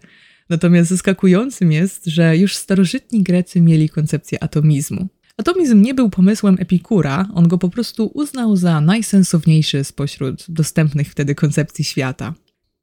[0.50, 5.08] Natomiast zaskakującym jest, że już starożytni Grecy mieli koncepcję atomizmu.
[5.38, 11.36] Atomizm nie był pomysłem Epikura, on go po prostu uznał za najsensowniejszy spośród dostępnych wtedy
[11.36, 12.34] koncepcji świata.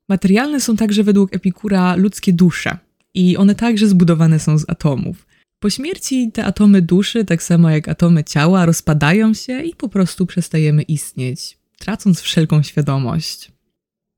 [0.08, 2.78] Materialne są także według Epikura ludzkie dusze
[3.14, 5.26] i one także zbudowane są z atomów.
[5.60, 10.26] Po śmierci te atomy duszy, tak samo jak atomy ciała, rozpadają się i po prostu
[10.26, 13.52] przestajemy istnieć, tracąc wszelką świadomość.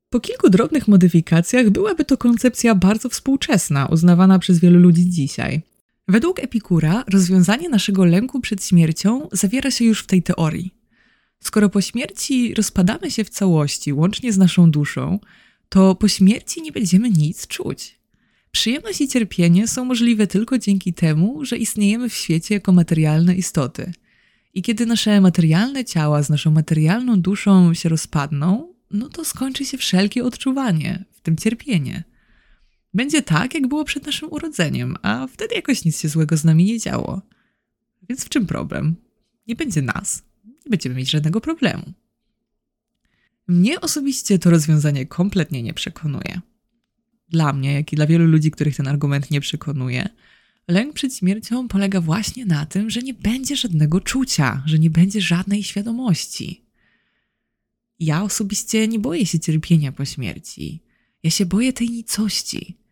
[0.09, 5.61] Po kilku drobnych modyfikacjach byłaby to koncepcja bardzo współczesna, uznawana przez wielu ludzi dzisiaj.
[6.07, 10.73] Według Epikura rozwiązanie naszego lęku przed śmiercią zawiera się już w tej teorii.
[11.39, 15.19] Skoro po śmierci rozpadamy się w całości, łącznie z naszą duszą,
[15.69, 17.99] to po śmierci nie będziemy nic czuć.
[18.51, 23.91] Przyjemność i cierpienie są możliwe tylko dzięki temu, że istniejemy w świecie jako materialne istoty.
[24.53, 29.77] I kiedy nasze materialne ciała z naszą materialną duszą się rozpadną, no to skończy się
[29.77, 32.03] wszelkie odczuwanie, w tym cierpienie.
[32.95, 36.65] Będzie tak, jak było przed naszym urodzeniem, a wtedy jakoś nic się złego z nami
[36.65, 37.21] nie działo.
[38.09, 38.95] Więc w czym problem?
[39.47, 41.93] Nie będzie nas, nie będziemy mieć żadnego problemu.
[43.47, 46.41] Mnie osobiście to rozwiązanie kompletnie nie przekonuje.
[47.29, 50.09] Dla mnie, jak i dla wielu ludzi, których ten argument nie przekonuje,
[50.67, 55.21] lęk przed śmiercią polega właśnie na tym, że nie będzie żadnego czucia, że nie będzie
[55.21, 56.65] żadnej świadomości.
[57.99, 60.79] Ja osobiście nie boję się cierpienia po śmierci.
[61.23, 62.84] Ja się boję tej nicości.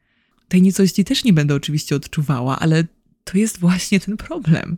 [0.53, 2.83] Tej nicości też nie będę oczywiście odczuwała, ale
[3.23, 4.77] to jest właśnie ten problem.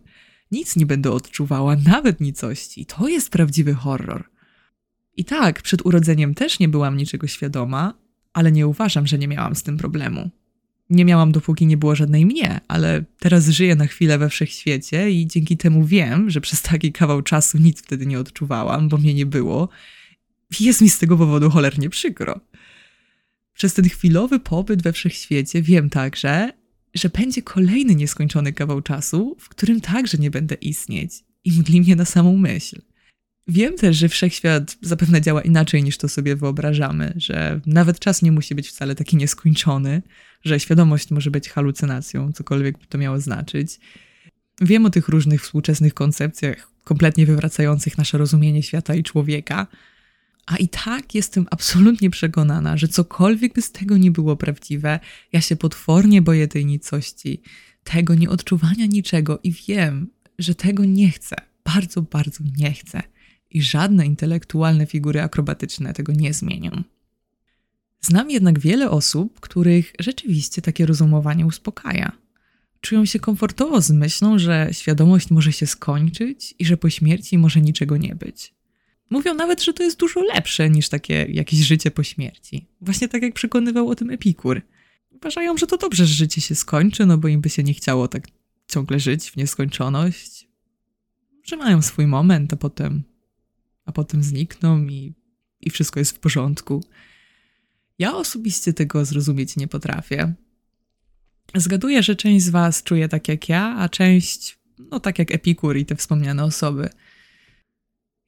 [0.52, 2.86] Nic nie będę odczuwała, nawet nicości.
[2.86, 4.30] To jest prawdziwy horror.
[5.18, 7.94] I tak, przed urodzeniem też nie byłam niczego świadoma,
[8.34, 10.30] ale nie uważam, że nie miałam z tym problemu.
[10.90, 15.28] Nie miałam dopóki nie było żadnej mnie, ale teraz żyję na chwilę we wszechświecie i
[15.28, 19.26] dzięki temu wiem, że przez taki kawał czasu nic wtedy nie odczuwałam, bo mnie nie
[19.26, 19.70] było.
[20.60, 22.40] Jest mi z tego powodu cholernie przykro.
[23.56, 26.52] Przez ten chwilowy pobyt we wszechświecie wiem także,
[26.94, 31.12] że będzie kolejny nieskończony kawał czasu, w którym także nie będę istnieć
[31.44, 32.82] i mdli mnie na samą myśl.
[33.48, 38.32] Wiem też, że wszechświat zapewne działa inaczej niż to sobie wyobrażamy, że nawet czas nie
[38.32, 40.02] musi być wcale taki nieskończony,
[40.44, 43.80] że świadomość może być halucynacją, cokolwiek by to miało znaczyć.
[44.62, 49.68] Wiem o tych różnych współczesnych koncepcjach, kompletnie wywracających nasze rozumienie świata i człowieka,
[50.46, 55.00] a i tak jestem absolutnie przekonana, że cokolwiek by z tego nie było prawdziwe,
[55.34, 57.42] ja się potwornie boję tej nicości,
[57.84, 60.08] tego nieodczuwania niczego i wiem,
[60.40, 61.36] że tego nie chcę.
[61.64, 63.02] Bardzo, bardzo nie chcę.
[63.50, 66.84] I żadne intelektualne figury akrobatyczne tego nie zmienią.
[68.02, 72.12] Znam jednak wiele osób, których rzeczywiście takie rozumowanie uspokaja.
[72.82, 77.62] Czują się komfortowo z myślą, że świadomość może się skończyć i że po śmierci może
[77.62, 78.55] niczego nie być.
[79.10, 82.66] Mówią nawet, że to jest dużo lepsze niż takie jakieś życie po śmierci.
[82.82, 84.62] Właśnie tak jak przekonywał o tym Epikur.
[85.12, 88.08] Uważają, że to dobrze, że życie się skończy, no bo im by się nie chciało
[88.08, 88.28] tak
[88.68, 90.48] ciągle żyć w nieskończoność.
[91.44, 93.04] Że mają swój moment, a potem,
[93.86, 95.14] a potem znikną i,
[95.62, 96.84] i wszystko jest w porządku.
[98.00, 100.34] Ja osobiście tego zrozumieć nie potrafię.
[101.56, 104.60] Zgaduję, że część z Was czuje tak jak ja, a część,
[104.92, 106.90] no tak jak Epikur i te wspomniane osoby.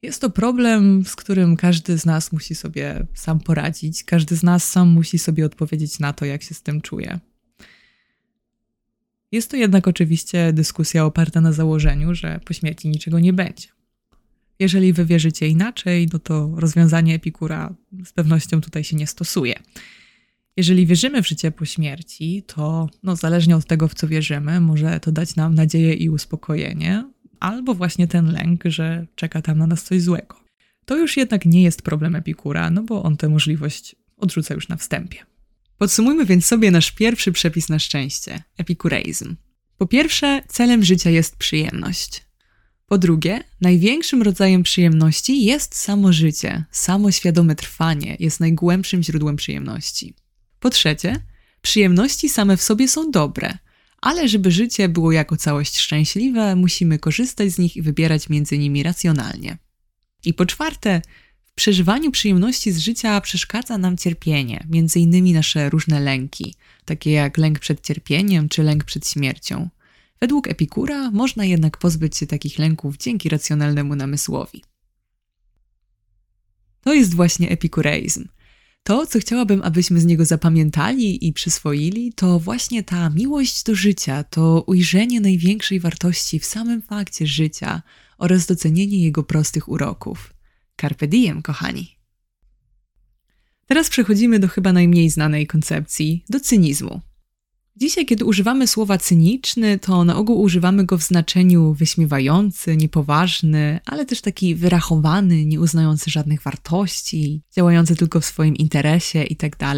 [0.02, 4.04] Jest to problem, z którym każdy z nas musi sobie sam poradzić.
[4.04, 7.20] Każdy z nas sam musi sobie odpowiedzieć na to, jak się z tym czuje.
[9.32, 13.68] Jest to jednak oczywiście dyskusja oparta na założeniu, że po śmierci niczego nie będzie.
[14.58, 19.54] Jeżeli wy wierzycie inaczej, no to rozwiązanie Epikura z pewnością tutaj się nie stosuje.
[20.56, 25.00] Jeżeli wierzymy w życie po śmierci, to no, zależnie od tego, w co wierzymy, może
[25.00, 27.04] to dać nam nadzieję i uspokojenie,
[27.40, 30.40] albo właśnie ten lęk, że czeka tam na nas coś złego.
[30.84, 34.76] To już jednak nie jest problem Epikura, no bo on tę możliwość odrzuca już na
[34.76, 35.18] wstępie.
[35.78, 39.36] Podsumujmy więc sobie nasz pierwszy przepis na szczęście epikureizm.
[39.78, 42.28] Po pierwsze, celem życia jest przyjemność.
[42.86, 50.14] Po drugie, największym rodzajem przyjemności jest samo życie, samo świadome trwanie jest najgłębszym źródłem przyjemności.
[50.60, 51.22] Po trzecie,
[51.62, 53.58] przyjemności same w sobie są dobre,
[54.00, 58.82] ale żeby życie było jako całość szczęśliwe, musimy korzystać z nich i wybierać między nimi
[58.82, 59.58] racjonalnie.
[60.24, 61.02] I po czwarte,
[61.44, 67.38] w przeżywaniu przyjemności z życia przeszkadza nam cierpienie, między innymi nasze różne lęki, takie jak
[67.38, 69.68] lęk przed cierpieniem czy lęk przed śmiercią.
[70.20, 74.62] Według Epikura można jednak pozbyć się takich lęków dzięki racjonalnemu namysłowi.
[76.80, 78.28] To jest właśnie epikureizm.
[78.82, 84.24] To, co chciałabym, abyśmy z niego zapamiętali i przyswoili, to właśnie ta miłość do życia,
[84.24, 87.82] to ujrzenie największej wartości w samym fakcie życia
[88.18, 90.34] oraz docenienie jego prostych uroków.
[90.80, 91.98] Carpe diem, kochani.
[93.66, 97.00] Teraz przechodzimy do chyba najmniej znanej koncepcji, do cynizmu.
[97.80, 104.06] Dzisiaj, kiedy używamy słowa cyniczny, to na ogół używamy go w znaczeniu wyśmiewający, niepoważny, ale
[104.06, 109.56] też taki wyrachowany, nie uznający żadnych wartości, działający tylko w swoim interesie itd.
[109.58, 109.76] Tak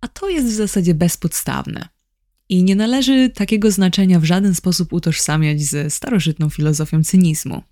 [0.00, 1.88] A to jest w zasadzie bezpodstawne.
[2.48, 7.62] I nie należy takiego znaczenia w żaden sposób utożsamiać ze starożytną filozofią cynizmu.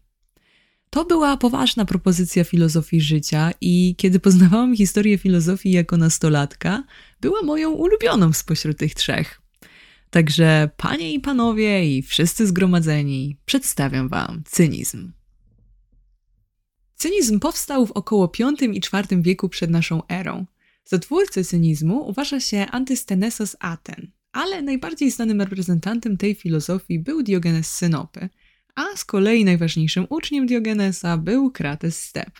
[0.94, 6.84] To była poważna propozycja filozofii życia i kiedy poznawałam historię filozofii jako nastolatka,
[7.20, 9.40] była moją ulubioną spośród tych trzech.
[10.10, 15.12] Także panie i panowie i wszyscy zgromadzeni, przedstawiam wam cynizm.
[16.96, 20.46] Cynizm powstał w około V i IV wieku przed naszą erą.
[20.84, 27.70] Za twórcę cynizmu uważa się Antystenesos Aten, ale najbardziej znanym reprezentantem tej filozofii był Diogenes
[27.70, 28.28] Synopy,
[28.74, 32.30] a z kolei najważniejszym uczniem Diogenesa był Krates Step.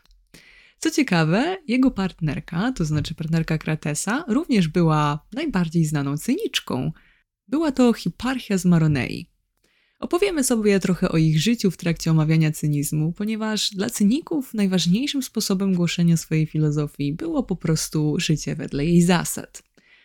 [0.78, 6.92] Co ciekawe, jego partnerka, to znaczy partnerka Kratesa, również była najbardziej znaną cyniczką.
[7.48, 9.30] Była to Hiparchia z Maronei.
[10.00, 15.74] Opowiemy sobie trochę o ich życiu w trakcie omawiania cynizmu, ponieważ dla cyników najważniejszym sposobem
[15.74, 19.62] głoszenia swojej filozofii było po prostu życie wedle jej zasad.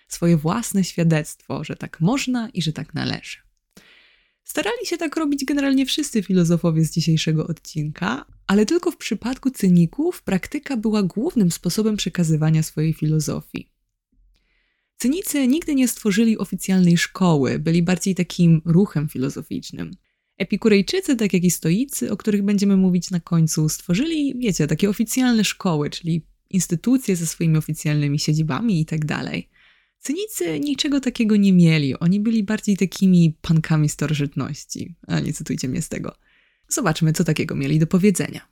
[0.07, 3.48] Swoje własne świadectwo, że tak można i że tak należy.
[4.51, 10.21] Starali się tak robić generalnie wszyscy filozofowie z dzisiejszego odcinka, ale tylko w przypadku cyników
[10.23, 13.69] praktyka była głównym sposobem przekazywania swojej filozofii.
[14.97, 19.91] Cynicy nigdy nie stworzyli oficjalnej szkoły, byli bardziej takim ruchem filozoficznym.
[20.37, 25.43] Epikurejczycy, tak jak i stoicy, o których będziemy mówić na końcu, stworzyli, wiecie, takie oficjalne
[25.43, 29.49] szkoły, czyli instytucje ze swoimi oficjalnymi siedzibami i tak dalej.
[29.99, 31.99] Cynicy niczego takiego nie mieli.
[31.99, 34.95] Oni byli bardziej takimi pankami starożytności.
[35.07, 36.15] A nie cytujcie mnie z tego.
[36.67, 38.47] Zobaczmy, co takiego mieli do powiedzenia.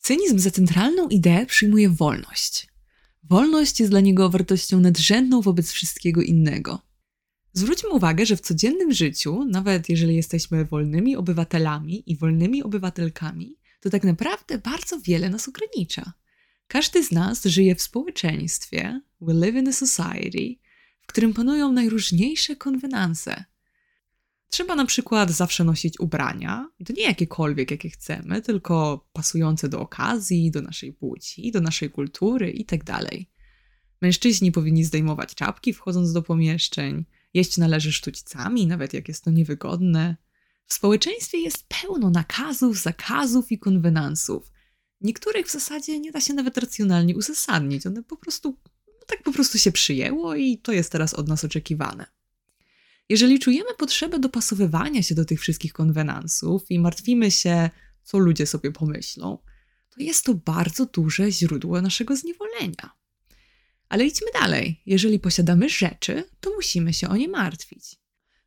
[0.00, 2.68] Cynizm za centralną ideę przyjmuje wolność.
[3.24, 6.82] Wolność jest dla niego wartością nadrzędną wobec wszystkiego innego.
[7.52, 13.90] Zwróćmy uwagę, że w codziennym życiu, nawet jeżeli jesteśmy wolnymi obywatelami i wolnymi obywatelkami, to
[13.90, 16.12] tak naprawdę bardzo wiele nas ogranicza.
[16.66, 20.56] Każdy z nas żyje w społeczeństwie, we live in a society,
[21.12, 23.44] którym panują najróżniejsze konwenanse.
[24.48, 29.80] Trzeba na przykład zawsze nosić ubrania, i to nie jakiekolwiek, jakie chcemy, tylko pasujące do
[29.80, 32.84] okazji, do naszej płci, do naszej kultury itd.
[32.84, 33.10] Tak
[34.02, 37.04] Mężczyźni powinni zdejmować czapki wchodząc do pomieszczeń,
[37.34, 40.16] jeść należy sztućcami, nawet jak jest to niewygodne.
[40.66, 44.52] W społeczeństwie jest pełno nakazów, zakazów i konwenansów.
[45.00, 48.56] Niektórych w zasadzie nie da się nawet racjonalnie uzasadnić, one po prostu
[49.10, 52.06] tak po prostu się przyjęło i to jest teraz od nas oczekiwane.
[53.08, 57.70] Jeżeli czujemy potrzebę dopasowywania się do tych wszystkich konwenansów i martwimy się,
[58.02, 59.38] co ludzie sobie pomyślą,
[59.90, 62.90] to jest to bardzo duże źródło naszego zniewolenia.
[63.88, 64.82] Ale idźmy dalej.
[64.86, 67.99] Jeżeli posiadamy rzeczy, to musimy się o nie martwić.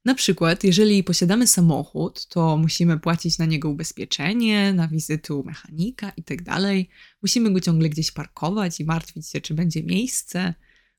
[0.05, 6.11] Na przykład, jeżeli posiadamy samochód, to musimy płacić na niego ubezpieczenie, na wizyty u mechanika
[6.17, 6.43] itd.
[6.43, 6.61] Tak
[7.21, 10.53] musimy go ciągle gdzieś parkować i martwić się, czy będzie miejsce.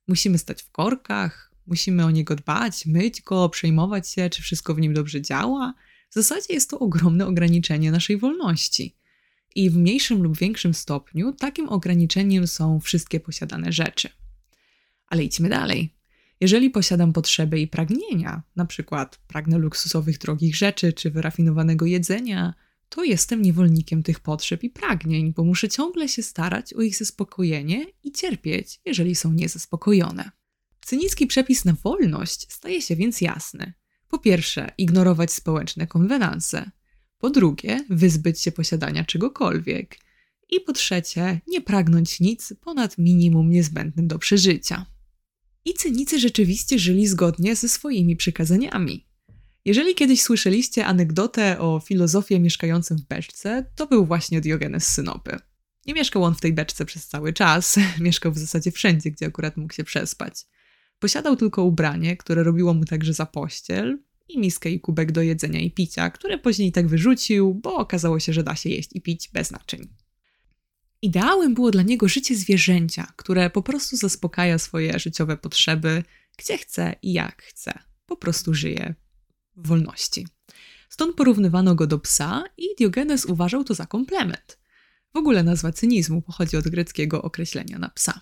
[0.09, 4.81] Musimy stać w korkach, musimy o niego dbać, myć go, przejmować się, czy wszystko w
[4.81, 5.75] nim dobrze działa.
[6.11, 8.97] W zasadzie jest to ogromne ograniczenie naszej wolności.
[9.55, 14.09] I w mniejszym lub większym stopniu takim ograniczeniem są wszystkie posiadane rzeczy.
[15.07, 15.94] Ale idźmy dalej.
[16.45, 22.55] Jeżeli posiadam potrzeby i pragnienia, na przykład pragnę luksusowych, drogich rzeczy czy wyrafinowanego jedzenia,
[22.89, 27.87] to jestem niewolnikiem tych potrzeb i pragnień, bo muszę ciągle się starać o ich zaspokojenie
[28.03, 30.31] i cierpieć, jeżeli są niezaspokojone.
[30.81, 33.73] Cynicki przepis na wolność staje się więc jasny.
[34.09, 36.71] Po pierwsze, ignorować społeczne konwenanse.
[37.19, 39.99] Po drugie, wyzbyć się posiadania czegokolwiek.
[40.51, 44.94] I po trzecie, nie pragnąć nic ponad minimum niezbędnym do przeżycia.
[45.65, 49.07] I cynicy rzeczywiście żyli zgodnie ze swoimi przykazaniami.
[49.65, 55.39] Jeżeli kiedyś słyszeliście anegdotę o filozofie mieszkającym w beczce, to był właśnie Diogenes Synopy.
[55.87, 59.57] Nie mieszkał on w tej beczce przez cały czas, mieszkał w zasadzie wszędzie, gdzie akurat
[59.57, 60.35] mógł się przespać.
[60.99, 63.99] Posiadał tylko ubranie, które robiło mu także za pościel,
[64.29, 68.33] i miskę i kubek do jedzenia i picia, które później tak wyrzucił, bo okazało się,
[68.33, 69.89] że da się jeść i pić bez naczyń.
[71.05, 76.03] Ideałem było dla niego życie zwierzęcia, które po prostu zaspokaja swoje życiowe potrzeby,
[76.37, 77.79] gdzie chce i jak chce.
[78.07, 78.95] Po prostu żyje
[79.57, 80.27] w wolności.
[80.89, 84.59] Stąd porównywano go do psa i Diogenes uważał to za komplement.
[85.15, 88.21] W ogóle nazwa cynizmu pochodzi od greckiego określenia na psa.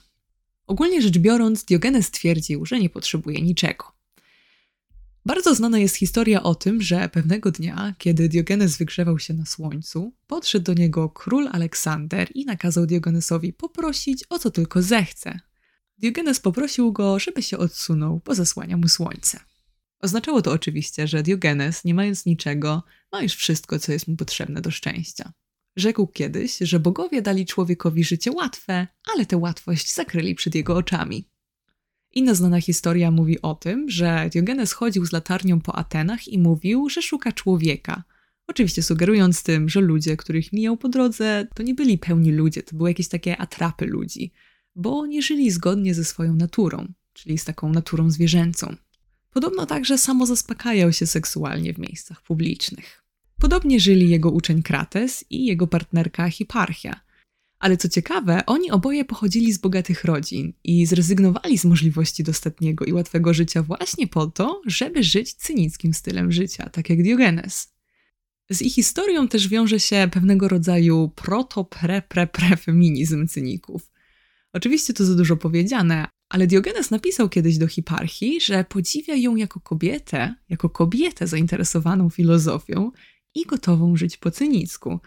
[0.67, 3.93] Ogólnie rzecz biorąc, Diogenes twierdził, że nie potrzebuje niczego.
[5.27, 10.13] Bardzo znana jest historia o tym, że pewnego dnia, kiedy Diogenes wygrzewał się na słońcu,
[10.27, 15.41] podszedł do niego król Aleksander i nakazał Diogenesowi poprosić o co tylko zechce.
[15.99, 19.41] Diogenes poprosił go, żeby się odsunął, bo zasłania mu słońce.
[20.01, 24.61] Oznaczało to oczywiście, że Diogenes, nie mając niczego, ma już wszystko, co jest mu potrzebne
[24.61, 25.33] do szczęścia.
[25.77, 31.32] Rzekł kiedyś, że bogowie dali człowiekowi życie łatwe, ale tę łatwość zakryli przed jego oczami.
[32.15, 36.89] Inna znana historia mówi o tym, że Diogenes chodził z latarnią po Atenach i mówił,
[36.89, 38.03] że szuka człowieka.
[38.47, 42.77] Oczywiście sugerując tym, że ludzie, których mijał po drodze, to nie byli pełni ludzie, to
[42.77, 44.33] były jakieś takie atrapy ludzi,
[44.75, 48.77] bo nie żyli zgodnie ze swoją naturą, czyli z taką naturą zwierzęcą.
[49.31, 53.03] Podobno także samo zaspokajał się seksualnie w miejscach publicznych.
[53.41, 57.01] Podobnie żyli jego uczeń Krates i jego partnerka Hiparchia–
[57.63, 62.93] ale co ciekawe, oni oboje pochodzili z bogatych rodzin i zrezygnowali z możliwości dostatniego i
[62.93, 67.75] łatwego życia właśnie po to, żeby żyć cynickim stylem życia, tak jak Diogenes.
[68.51, 73.91] Z ich historią też wiąże się pewnego rodzaju proto-pre-pre-pre-feminizm cyników.
[74.53, 79.61] Oczywiście to za dużo powiedziane, ale Diogenes napisał kiedyś do Hiparchii, że podziwia ją jako
[79.61, 82.91] kobietę, jako kobietę zainteresowaną filozofią
[83.35, 84.99] i gotową żyć po cynicku–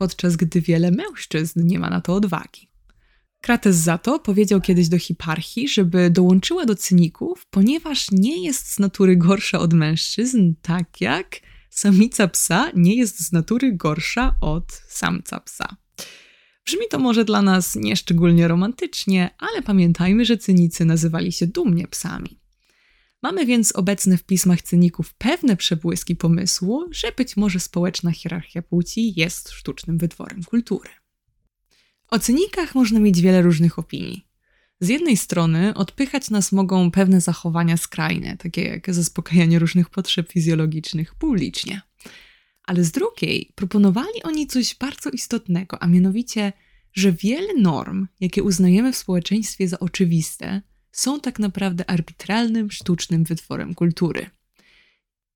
[0.00, 2.70] podczas gdy wiele mężczyzn nie ma na to odwagi.
[3.40, 8.78] Krates za to powiedział kiedyś do Hiparchii, żeby dołączyła do cyników, ponieważ nie jest z
[8.78, 11.40] natury gorsza od mężczyzn, tak jak
[11.70, 15.76] samica psa nie jest z natury gorsza od samca psa.
[16.66, 22.39] Brzmi to może dla nas nieszczególnie romantycznie, ale pamiętajmy, że cynicy nazywali się dumnie psami.
[23.22, 29.20] Mamy więc obecne w pismach cyników pewne przebłyski pomysłu, że być może społeczna hierarchia płci
[29.20, 30.90] jest sztucznym wytworem kultury.
[32.08, 34.26] O cynikach można mieć wiele różnych opinii.
[34.80, 41.14] Z jednej strony odpychać nas mogą pewne zachowania skrajne, takie jak zaspokajanie różnych potrzeb fizjologicznych
[41.14, 41.80] publicznie.
[42.64, 46.52] Ale z drugiej proponowali oni coś bardzo istotnego, a mianowicie,
[46.92, 50.62] że wiele norm, jakie uznajemy w społeczeństwie za oczywiste,
[50.92, 54.30] są tak naprawdę arbitralnym, sztucznym wytworem kultury.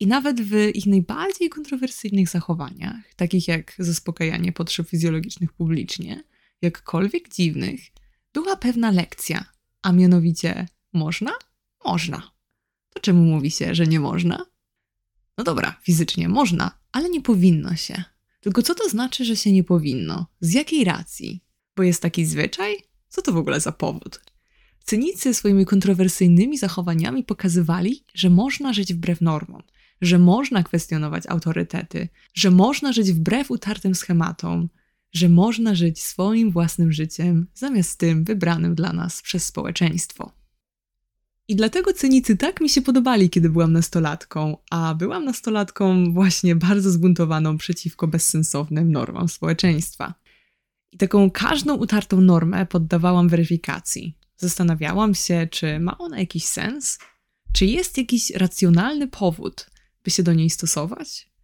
[0.00, 6.24] I nawet w ich najbardziej kontrowersyjnych zachowaniach, takich jak zaspokajanie potrzeb fizjologicznych publicznie,
[6.62, 7.80] jakkolwiek dziwnych,
[8.32, 9.44] była pewna lekcja,
[9.82, 11.32] a mianowicie można?
[11.84, 12.30] Można.
[12.94, 14.46] To czemu mówi się, że nie można?
[15.38, 18.04] No dobra, fizycznie można, ale nie powinno się.
[18.40, 20.26] Tylko co to znaczy, że się nie powinno?
[20.40, 21.44] Z jakiej racji?
[21.76, 22.76] Bo jest taki zwyczaj?
[23.08, 24.20] Co to w ogóle za powód?
[24.84, 29.62] Cynicy swoimi kontrowersyjnymi zachowaniami pokazywali, że można żyć wbrew normom,
[30.00, 34.68] że można kwestionować autorytety, że można żyć wbrew utartym schematom,
[35.12, 40.32] że można żyć swoim własnym życiem zamiast tym wybranym dla nas przez społeczeństwo.
[41.48, 46.90] I dlatego cynicy tak mi się podobali, kiedy byłam nastolatką, a byłam nastolatką właśnie bardzo
[46.90, 50.14] zbuntowaną przeciwko bezsensownym normom społeczeństwa.
[50.92, 54.23] I taką każdą utartą normę poddawałam weryfikacji.
[54.36, 56.98] Zastanawiałam się, czy ma ona jakiś sens,
[57.52, 59.66] czy jest jakiś racjonalny powód,
[60.04, 61.34] by się do niej stosować.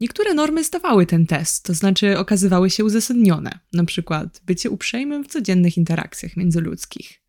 [0.00, 5.28] Niektóre normy zdawały ten test, to znaczy okazywały się uzasadnione, na przykład bycie uprzejmym w
[5.28, 7.20] codziennych interakcjach międzyludzkich.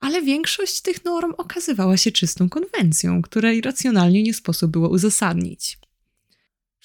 [0.00, 5.78] Ale większość tych norm okazywała się czystą konwencją, której racjonalnie nie sposób było uzasadnić.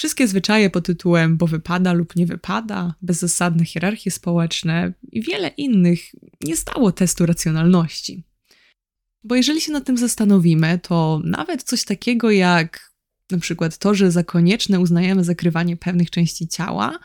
[0.04, 6.00] Wszystkie zwyczaje pod tytułem bo wypada lub nie wypada, bezzasadne hierarchie społeczne i wiele innych
[6.42, 8.24] nie stało testu racjonalności.
[9.24, 12.92] Bo jeżeli się nad tym zastanowimy, to nawet coś takiego jak
[13.32, 17.00] na przykład to, że za konieczne uznajemy zakrywanie pewnych części ciała,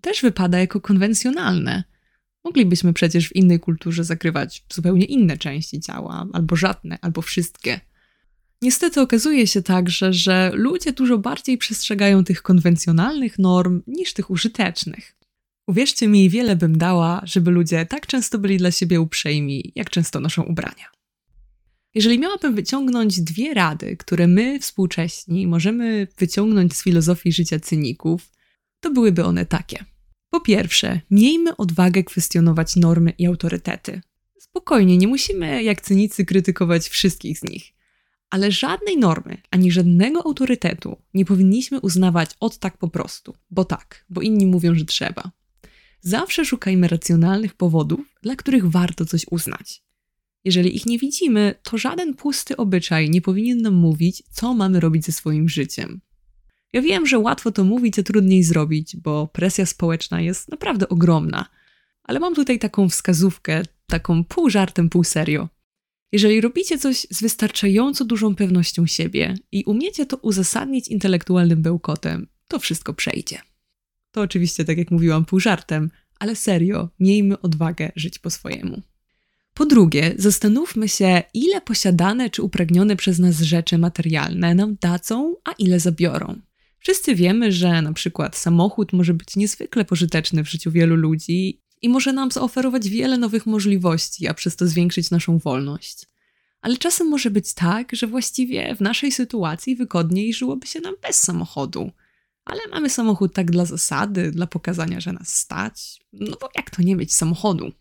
[0.00, 1.84] też wypada jako konwencjonalne.
[2.44, 7.80] Moglibyśmy przecież w innej kulturze zakrywać zupełnie inne części ciała, albo żadne, albo wszystkie.
[8.64, 15.16] Niestety okazuje się także, że ludzie dużo bardziej przestrzegają tych konwencjonalnych norm niż tych użytecznych.
[15.66, 20.20] Uwierzcie mi, wiele bym dała, żeby ludzie tak często byli dla siebie uprzejmi, jak często
[20.20, 20.86] noszą ubrania.
[21.94, 28.30] Jeżeli miałabym wyciągnąć dwie rady, które my, współcześni, możemy wyciągnąć z filozofii życia cyników,
[28.80, 29.84] to byłyby one takie.
[30.30, 34.00] Po pierwsze, miejmy odwagę kwestionować normy i autorytety.
[34.38, 37.73] Spokojnie, nie musimy jak cynicy krytykować wszystkich z nich.
[38.34, 44.04] Ale żadnej normy, ani żadnego autorytetu nie powinniśmy uznawać od tak po prostu, bo tak,
[44.10, 45.30] bo inni mówią, że trzeba.
[46.00, 49.82] Zawsze szukajmy racjonalnych powodów, dla których warto coś uznać.
[50.44, 55.04] Jeżeli ich nie widzimy, to żaden pusty obyczaj nie powinien nam mówić, co mamy robić
[55.04, 56.00] ze swoim życiem.
[56.72, 61.46] Ja wiem, że łatwo to mówić, a trudniej zrobić, bo presja społeczna jest naprawdę ogromna.
[62.02, 65.48] Ale mam tutaj taką wskazówkę, taką pół żartem, pół serio.
[66.14, 72.58] Jeżeli robicie coś z wystarczająco dużą pewnością siebie i umiecie to uzasadnić intelektualnym bełkotem, to
[72.58, 73.38] wszystko przejdzie.
[74.10, 78.82] To oczywiście, tak jak mówiłam, pół żartem, ale serio, miejmy odwagę żyć po swojemu.
[79.54, 85.52] Po drugie, zastanówmy się, ile posiadane czy upragnione przez nas rzeczy materialne nam dadzą, a
[85.52, 86.40] ile zabiorą.
[86.78, 91.88] Wszyscy wiemy, że na przykład samochód może być niezwykle pożyteczny w życiu wielu ludzi i
[91.88, 96.06] może nam zaoferować wiele nowych możliwości, a przez to zwiększyć naszą wolność.
[96.60, 101.18] Ale czasem może być tak, że właściwie w naszej sytuacji wygodniej żyłoby się nam bez
[101.18, 101.90] samochodu.
[102.44, 106.00] Ale mamy samochód tak dla zasady, dla pokazania, że nas stać.
[106.12, 107.72] No bo jak to nie mieć samochodu?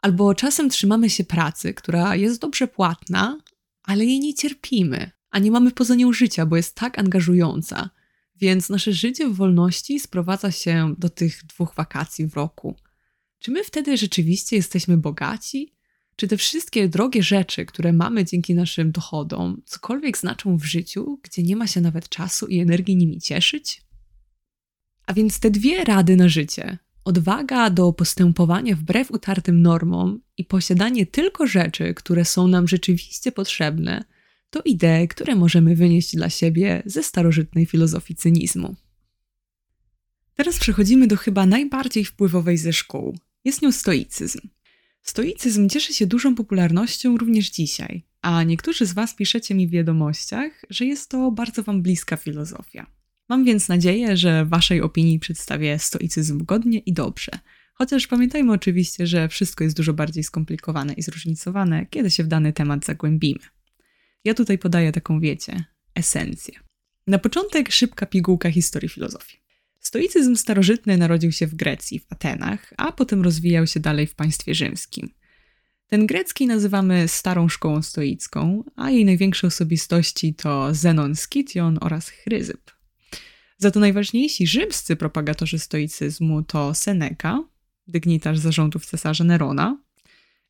[0.00, 3.38] Albo czasem trzymamy się pracy, która jest dobrze płatna,
[3.82, 7.90] ale jej nie cierpimy, a nie mamy poza nią życia, bo jest tak angażująca.
[8.36, 12.76] Więc nasze życie w wolności sprowadza się do tych dwóch wakacji w roku.
[13.44, 15.74] Czy my wtedy rzeczywiście jesteśmy bogaci?
[16.16, 21.42] Czy te wszystkie drogie rzeczy, które mamy dzięki naszym dochodom, cokolwiek znaczą w życiu, gdzie
[21.42, 23.82] nie ma się nawet czasu i energii nimi cieszyć?
[25.06, 31.06] A więc te dwie rady na życie Odwaga do postępowania wbrew utartym normom i posiadanie
[31.06, 34.04] tylko rzeczy, które są nam rzeczywiście potrzebne,
[34.50, 38.74] to idee, które możemy wynieść dla siebie ze starożytnej filozofii cynizmu.
[40.34, 43.16] Teraz przechodzimy do chyba najbardziej wpływowej ze szkół.
[43.44, 44.40] Jest nią stoicyzm.
[45.02, 50.62] Stoicyzm cieszy się dużą popularnością również dzisiaj, a niektórzy z Was piszecie mi w wiadomościach,
[50.70, 52.86] że jest to bardzo Wam bliska filozofia.
[53.28, 57.32] Mam więc nadzieję, że Waszej opinii przedstawię stoicyzm godnie i dobrze.
[57.74, 62.52] Chociaż pamiętajmy oczywiście, że wszystko jest dużo bardziej skomplikowane i zróżnicowane, kiedy się w dany
[62.52, 63.40] temat zagłębimy.
[64.24, 65.64] Ja tutaj podaję taką, wiecie,
[65.94, 66.54] esencję.
[67.06, 69.43] Na początek szybka pigułka historii filozofii.
[69.86, 74.54] Stoicyzm starożytny narodził się w Grecji, w Atenach, a potem rozwijał się dalej w państwie
[74.54, 75.10] rzymskim.
[75.86, 82.70] Ten grecki nazywamy starą szkołą stoicką, a jej największe osobistości to Zenon Skition oraz Chryzyp.
[83.58, 87.44] Za to najważniejsi rzymscy propagatorzy stoicyzmu to Seneca,
[87.86, 89.82] dygnitarz zarządów cesarza Nerona,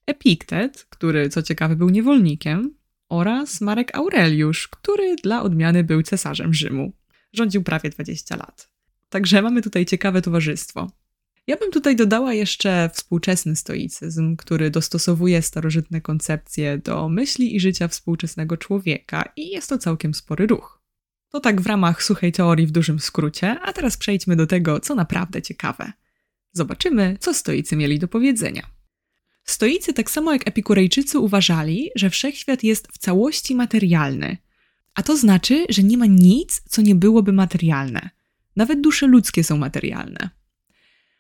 [0.07, 2.75] Epiktet, który co ciekawe był niewolnikiem,
[3.09, 6.93] oraz Marek Aureliusz, który dla odmiany był cesarzem Rzymu.
[7.33, 8.74] Rządził prawie 20 lat.
[9.15, 10.91] Także mamy tutaj ciekawe towarzystwo.
[11.47, 17.89] Ja bym tutaj dodała jeszcze współczesny stoicyzm, który dostosowuje starożytne koncepcje do myśli i życia
[17.89, 20.83] współczesnego człowieka i jest to całkiem spory ruch.
[21.29, 24.95] To tak w ramach suchej teorii w dużym skrócie, a teraz przejdźmy do tego, co
[24.95, 25.93] naprawdę ciekawe.
[26.53, 28.67] Zobaczymy, co stoicy mieli do powiedzenia.
[29.45, 34.37] Stoicy, tak samo jak epikurejczycy, uważali, że wszechświat jest w całości materialny,
[34.95, 38.11] a to znaczy, że nie ma nic, co nie byłoby materialne.
[38.57, 40.31] Nawet dusze ludzkie są materialne.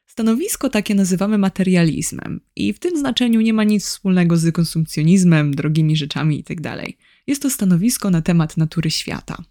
[0.07, 5.97] Stanowisko takie nazywamy materializmem i w tym znaczeniu nie ma nic wspólnego z konsumpcjonizmem, drogimi
[5.97, 6.62] rzeczami itd.
[6.62, 6.91] Tak
[7.26, 9.45] jest to stanowisko na temat natury świata.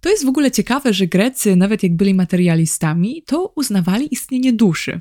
[0.00, 5.00] To jest w ogóle ciekawe, że Grecy, nawet jak byli materialistami, to uznawali istnienie duszy.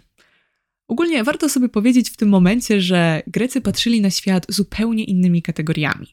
[0.88, 6.08] Ogólnie warto sobie powiedzieć w tym momencie, że Grecy patrzyli na świat zupełnie innymi kategoriami.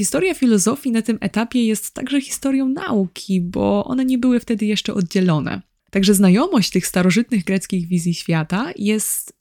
[0.00, 4.94] Historia filozofii na tym etapie jest także historią nauki, bo one nie były wtedy jeszcze
[4.94, 5.62] oddzielone.
[5.90, 9.38] Także znajomość tych starożytnych greckich wizji świata jest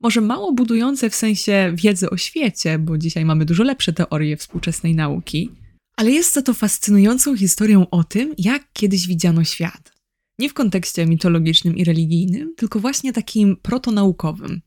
[0.00, 4.94] może mało budujące w sensie wiedzy o świecie, bo dzisiaj mamy dużo lepsze teorie współczesnej
[4.94, 5.50] nauki,
[5.96, 9.92] ale jest za to fascynującą historią o tym, jak kiedyś widziano świat.
[10.38, 14.60] Nie w kontekście mitologicznym i religijnym, tylko właśnie takim protonaukowym.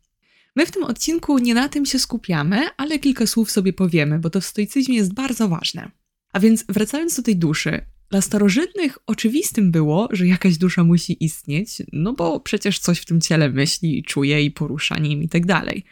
[0.56, 4.30] My w tym odcinku nie na tym się skupiamy, ale kilka słów sobie powiemy, bo
[4.30, 5.92] to w stoicyzmie jest bardzo ważne.
[6.34, 11.70] A więc wracając do tej duszy, dla starożytnych oczywistym było, że jakaś dusza musi istnieć,
[11.94, 15.46] no bo przecież coś w tym ciele myśli i czuje i porusza nim i tak
[15.46, 15.84] dalej.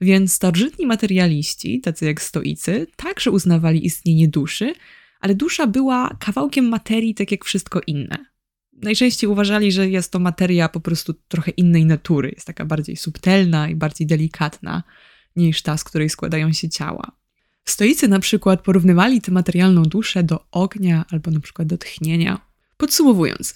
[0.00, 4.74] Więc starożytni materialiści, tacy jak stoicy, także uznawali istnienie duszy,
[5.20, 8.35] ale dusza była kawałkiem materii, tak jak wszystko inne.
[8.82, 13.68] Najczęściej uważali, że jest to materia po prostu trochę innej natury, jest taka bardziej subtelna
[13.68, 14.82] i bardziej delikatna
[15.36, 17.12] niż ta, z której składają się ciała.
[17.64, 22.40] Stoicy na przykład porównywali tę materialną duszę do ognia albo na przykład do tchnienia.
[22.76, 23.54] Podsumowując,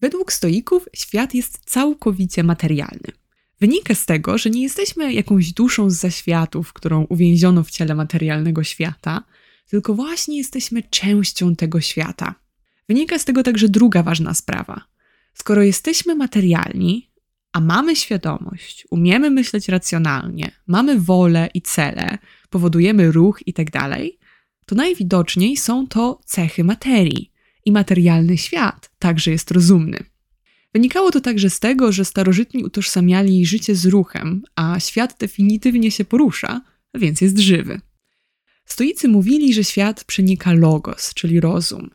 [0.00, 3.12] według stoików świat jest całkowicie materialny.
[3.60, 8.64] Wynika z tego, że nie jesteśmy jakąś duszą z zaświatów, którą uwięziono w ciele materialnego
[8.64, 9.24] świata,
[9.70, 12.34] tylko właśnie jesteśmy częścią tego świata.
[12.88, 14.84] Wynika z tego także druga ważna sprawa.
[15.34, 17.10] Skoro jesteśmy materialni,
[17.52, 22.18] a mamy świadomość, umiemy myśleć racjonalnie, mamy wolę i cele,
[22.50, 23.70] powodujemy ruch i tak
[24.66, 27.32] to najwidoczniej są to cechy materii
[27.64, 29.98] i materialny świat także jest rozumny.
[30.74, 36.04] Wynikało to także z tego, że starożytni utożsamiali życie z ruchem, a świat definitywnie się
[36.04, 36.60] porusza,
[36.94, 37.80] więc jest żywy.
[38.64, 41.90] Stoicy mówili, że świat przenika logos, czyli rozum.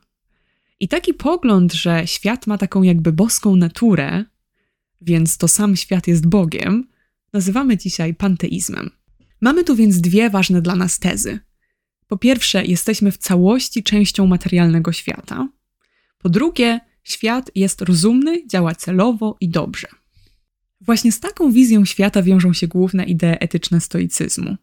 [0.81, 4.25] I taki pogląd, że świat ma taką jakby boską naturę,
[5.01, 6.87] więc to sam świat jest Bogiem,
[7.33, 8.89] nazywamy dzisiaj panteizmem.
[9.41, 11.39] Mamy tu więc dwie ważne dla nas tezy.
[12.07, 15.47] Po pierwsze, jesteśmy w całości częścią materialnego świata.
[16.17, 19.87] Po drugie, świat jest rozumny, działa celowo i dobrze.
[20.81, 24.55] Właśnie z taką wizją świata wiążą się główne idee etyczne stoicyzmu.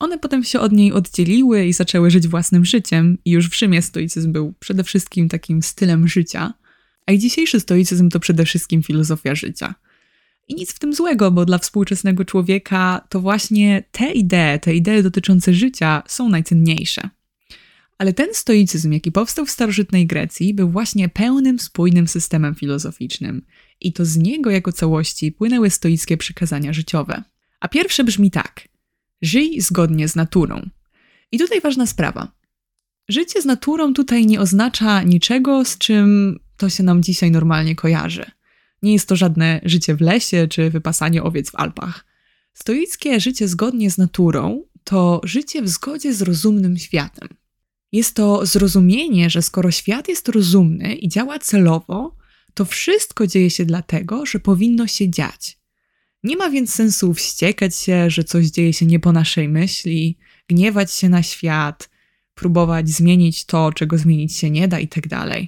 [0.00, 3.82] One potem się od niej oddzieliły i zaczęły żyć własnym życiem, i już w Rzymie
[3.82, 6.54] stoicyzm był przede wszystkim takim stylem życia,
[7.06, 9.74] a i dzisiejszy stoicyzm to przede wszystkim filozofia życia.
[10.48, 15.02] I nic w tym złego, bo dla współczesnego człowieka to właśnie te idee, te idee
[15.02, 17.08] dotyczące życia są najcenniejsze.
[17.98, 23.42] Ale ten stoicyzm, jaki powstał w starożytnej Grecji, był właśnie pełnym, spójnym systemem filozoficznym.
[23.80, 27.22] I to z niego jako całości płynęły stoickie przykazania życiowe.
[27.60, 28.69] A pierwsze brzmi tak:
[29.22, 30.68] żyj zgodnie z naturą.
[31.32, 32.32] I tutaj ważna sprawa.
[33.08, 38.24] Życie z naturą tutaj nie oznacza niczego, z czym to się nam dzisiaj normalnie kojarzy.
[38.82, 42.04] Nie jest to żadne życie w lesie czy wypasanie owiec w Alpach.
[42.54, 47.28] Stoickie życie zgodnie z naturą to życie w zgodzie z rozumnym światem.
[47.92, 52.16] Jest to zrozumienie, że skoro świat jest rozumny i działa celowo,
[52.54, 55.59] to wszystko dzieje się dlatego, że powinno się dziać.
[56.22, 60.18] Nie ma więc sensu wściekać się, że coś dzieje się nie po naszej myśli,
[60.48, 61.90] gniewać się na świat,
[62.34, 65.08] próbować zmienić to, czego zmienić się nie da itd.
[65.08, 65.38] Tak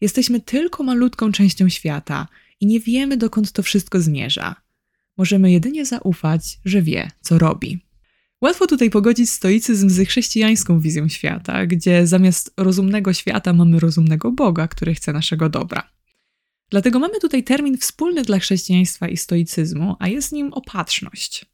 [0.00, 2.28] Jesteśmy tylko malutką częścią świata
[2.60, 4.56] i nie wiemy, dokąd to wszystko zmierza.
[5.16, 7.78] Możemy jedynie zaufać, że wie, co robi.
[8.40, 14.68] Łatwo tutaj pogodzić stoicyzm z chrześcijańską wizją świata, gdzie zamiast rozumnego świata mamy rozumnego Boga,
[14.68, 15.97] który chce naszego dobra.
[16.70, 21.46] Dlatego mamy tutaj termin wspólny dla chrześcijaństwa i stoicyzmu, a jest nim opatrzność.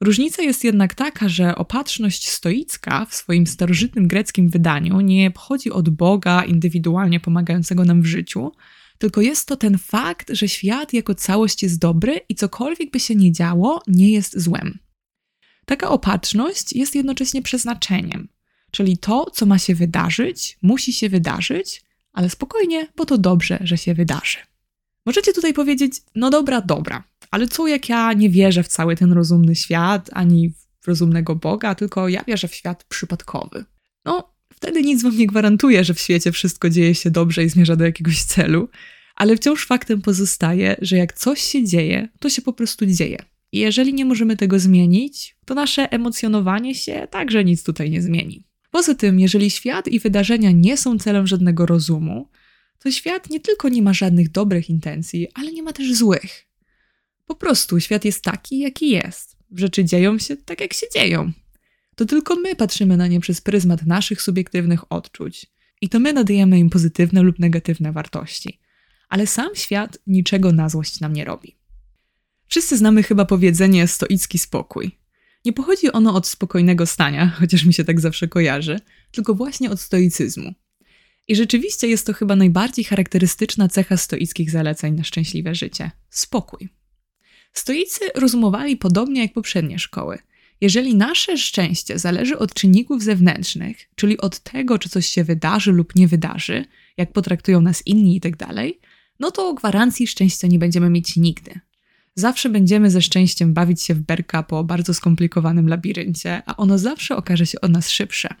[0.00, 5.90] Różnica jest jednak taka, że opatrzność stoicka w swoim starożytnym greckim wydaniu nie pochodzi od
[5.90, 8.52] Boga indywidualnie pomagającego nam w życiu,
[8.98, 13.14] tylko jest to ten fakt, że świat jako całość jest dobry i cokolwiek by się
[13.14, 14.78] nie działo, nie jest złem.
[15.66, 18.28] Taka opatrzność jest jednocześnie przeznaczeniem,
[18.70, 21.82] czyli to, co ma się wydarzyć, musi się wydarzyć,
[22.12, 24.38] ale spokojnie, bo to dobrze, że się wydarzy.
[25.06, 29.12] Możecie tutaj powiedzieć, no dobra, dobra, ale co jak ja nie wierzę w cały ten
[29.12, 30.50] rozumny świat, ani
[30.80, 33.64] w rozumnego Boga, tylko ja wierzę w świat przypadkowy.
[34.04, 34.32] No,
[34.62, 37.84] Wtedy nic wam nie gwarantuje, że w świecie wszystko dzieje się dobrze i zmierza do
[37.84, 38.68] jakiegoś celu,
[39.16, 43.18] ale wciąż faktem pozostaje, że jak coś się dzieje, to się po prostu dzieje.
[43.52, 48.44] I jeżeli nie możemy tego zmienić, to nasze emocjonowanie się także nic tutaj nie zmieni.
[48.72, 52.28] Poza tym, jeżeli świat i wydarzenia nie są celem żadnego rozumu,
[52.78, 56.46] to świat nie tylko nie ma żadnych dobrych intencji, ale nie ma też złych.
[57.26, 59.36] Po prostu świat jest taki, jaki jest.
[59.56, 61.32] Rzeczy dzieją się tak, jak się dzieją.
[61.96, 65.46] To tylko my patrzymy na nie przez pryzmat naszych subiektywnych odczuć.
[65.80, 68.60] I to my nadajemy im pozytywne lub negatywne wartości.
[69.08, 71.56] Ale sam świat niczego na złość nam nie robi.
[72.48, 75.01] Wszyscy znamy chyba powiedzenie stoicki spokój.
[75.44, 78.80] Nie pochodzi ono od spokojnego stania, chociaż mi się tak zawsze kojarzy,
[79.10, 80.54] tylko właśnie od stoicyzmu.
[81.28, 86.68] I rzeczywiście jest to chyba najbardziej charakterystyczna cecha stoickich zaleceń na szczęśliwe życie spokój.
[87.52, 90.18] Stoicy rozumowali podobnie jak poprzednie szkoły.
[90.60, 95.96] Jeżeli nasze szczęście zależy od czynników zewnętrznych, czyli od tego, czy coś się wydarzy lub
[95.96, 96.64] nie wydarzy,
[96.96, 98.66] jak potraktują nas inni itd., tak
[99.20, 101.60] no to gwarancji szczęścia nie będziemy mieć nigdy.
[102.14, 107.16] Zawsze będziemy ze szczęściem bawić się w berka po bardzo skomplikowanym labiryncie, a ono zawsze
[107.16, 108.34] okaże się od nas szybsze.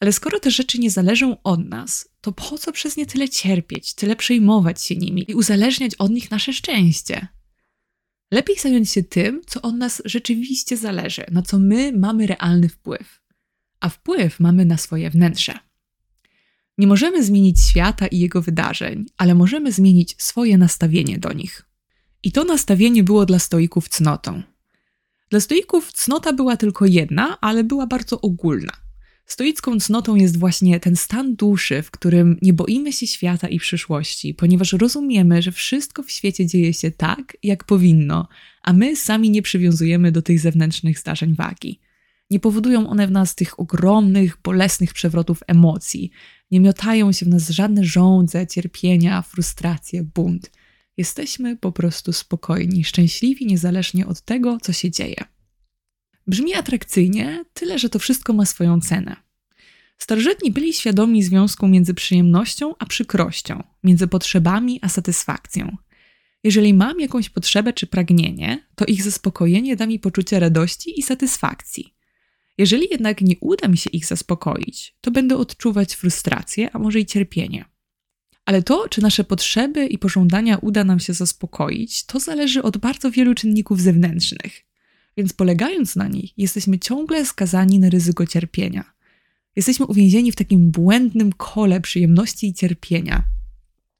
[0.00, 3.94] Ale skoro te rzeczy nie zależą od nas, to po co przez nie tyle cierpieć,
[3.94, 7.28] tyle przejmować się nimi i uzależniać od nich nasze szczęście?
[8.32, 13.22] Lepiej zająć się tym, co od nas rzeczywiście zależy, na co my mamy realny wpływ.
[13.80, 15.58] A wpływ mamy na swoje wnętrze.
[16.78, 21.71] Nie możemy zmienić świata i jego wydarzeń, ale możemy zmienić swoje nastawienie do nich.
[22.22, 24.42] I to nastawienie było dla stoików cnotą.
[25.30, 28.72] Dla stoików cnota była tylko jedna, ale była bardzo ogólna.
[29.26, 34.34] Stoicką cnotą jest właśnie ten stan duszy, w którym nie boimy się świata i przyszłości,
[34.34, 38.28] ponieważ rozumiemy, że wszystko w świecie dzieje się tak, jak powinno,
[38.62, 41.80] a my sami nie przywiązujemy do tych zewnętrznych zdarzeń wagi.
[42.30, 46.10] Nie powodują one w nas tych ogromnych, bolesnych przewrotów emocji,
[46.50, 50.50] nie miotają się w nas żadne żądze, cierpienia, frustracje, bunt.
[50.96, 55.24] Jesteśmy po prostu spokojni, szczęśliwi niezależnie od tego, co się dzieje.
[56.26, 59.16] Brzmi atrakcyjnie, tyle że to wszystko ma swoją cenę.
[59.98, 65.76] Starożytni byli świadomi związku między przyjemnością a przykrością, między potrzebami a satysfakcją.
[66.44, 71.94] Jeżeli mam jakąś potrzebę czy pragnienie, to ich zaspokojenie da mi poczucie radości i satysfakcji.
[72.58, 77.06] Jeżeli jednak nie uda mi się ich zaspokoić, to będę odczuwać frustrację, a może i
[77.06, 77.64] cierpienie.
[78.44, 83.10] Ale to, czy nasze potrzeby i pożądania uda nam się zaspokoić, to zależy od bardzo
[83.10, 84.64] wielu czynników zewnętrznych.
[85.16, 88.92] Więc polegając na nich, jesteśmy ciągle skazani na ryzyko cierpienia.
[89.56, 93.24] Jesteśmy uwięzieni w takim błędnym kole przyjemności i cierpienia.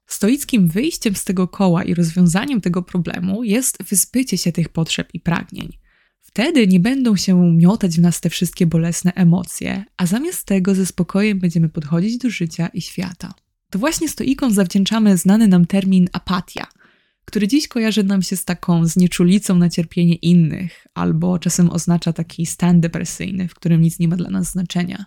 [0.07, 5.19] Stoickim wyjściem z tego koła i rozwiązaniem tego problemu jest wyzbycie się tych potrzeb i
[5.19, 5.77] pragnień.
[6.19, 10.85] Wtedy nie będą się miotać w nas te wszystkie bolesne emocje, a zamiast tego ze
[10.85, 13.33] spokojem będziemy podchodzić do życia i świata.
[13.73, 16.67] To właśnie stoikom zawdzięczamy znany nam termin apatia–
[17.25, 22.45] który dziś kojarzy nam się z taką znieczulicą na cierpienie innych, albo czasem oznacza taki
[22.45, 25.05] stan depresyjny, w którym nic nie ma dla nas znaczenia.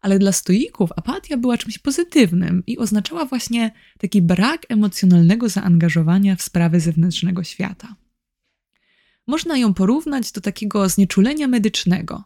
[0.00, 6.42] Ale dla stoików apatia była czymś pozytywnym i oznaczała właśnie taki brak emocjonalnego zaangażowania w
[6.42, 7.96] sprawy zewnętrznego świata.
[9.26, 12.24] Można ją porównać do takiego znieczulenia medycznego.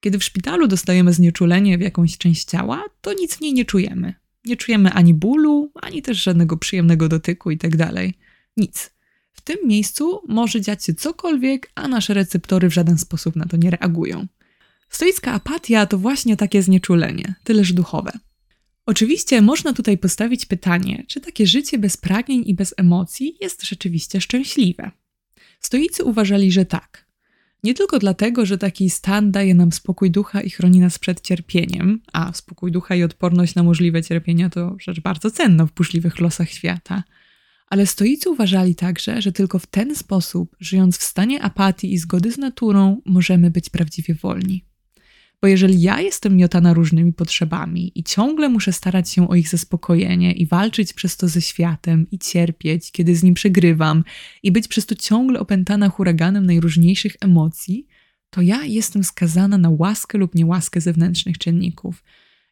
[0.00, 4.19] Kiedy w szpitalu dostajemy znieczulenie w jakąś część ciała, to nic w niej nie czujemy.
[4.44, 7.76] Nie czujemy ani bólu, ani też żadnego przyjemnego dotyku itd.
[7.94, 8.04] Tak
[8.56, 8.90] nic.
[9.32, 13.56] W tym miejscu może dziać się cokolwiek, a nasze receptory w żaden sposób na to
[13.56, 14.26] nie reagują.
[14.88, 18.12] Stoicka apatia to właśnie takie znieczulenie, tyleż duchowe.
[18.86, 24.20] Oczywiście można tutaj postawić pytanie, czy takie życie bez pragnień i bez emocji jest rzeczywiście
[24.20, 24.90] szczęśliwe.
[25.60, 27.09] Stoicy uważali, że tak.
[27.64, 32.00] Nie tylko dlatego, że taki stan daje nam spokój ducha i chroni nas przed cierpieniem,
[32.12, 36.50] a spokój ducha i odporność na możliwe cierpienia to rzecz bardzo cenna w burzliwych losach
[36.50, 37.02] świata–
[37.70, 42.32] ale stoicy uważali także, że tylko w ten sposób, żyjąc w stanie apatii i zgody
[42.32, 44.64] z naturą, możemy być prawdziwie wolni.
[45.42, 50.32] Bo jeżeli ja jestem miotana różnymi potrzebami i ciągle muszę starać się o ich zaspokojenie
[50.32, 54.04] i walczyć przez to ze światem i cierpieć, kiedy z nim przegrywam
[54.42, 57.86] i być przez to ciągle opętana huraganem najróżniejszych emocji,
[58.30, 62.04] to ja jestem skazana na łaskę lub niełaskę zewnętrznych czynników.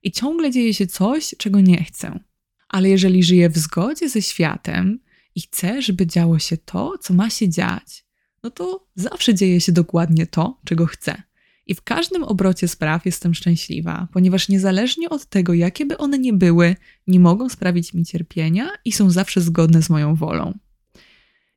[0.02, 2.20] I ciągle dzieje się coś, czego nie chcę.
[2.68, 4.98] Ale jeżeli żyję w zgodzie ze światem,
[5.38, 8.04] i chcę, żeby działo się to, co ma się dziać,
[8.42, 11.22] no to zawsze dzieje się dokładnie to, czego chcę.
[11.68, 16.32] I w każdym obrocie spraw jestem szczęśliwa, ponieważ niezależnie od tego, jakie by one nie
[16.32, 20.58] były, nie mogą sprawić mi cierpienia i są zawsze zgodne z moją wolą.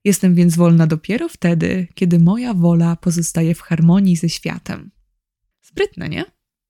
[0.03, 4.91] Jestem więc wolna dopiero wtedy, kiedy moja wola pozostaje w harmonii ze światem.
[5.61, 6.25] Sprytne, nie?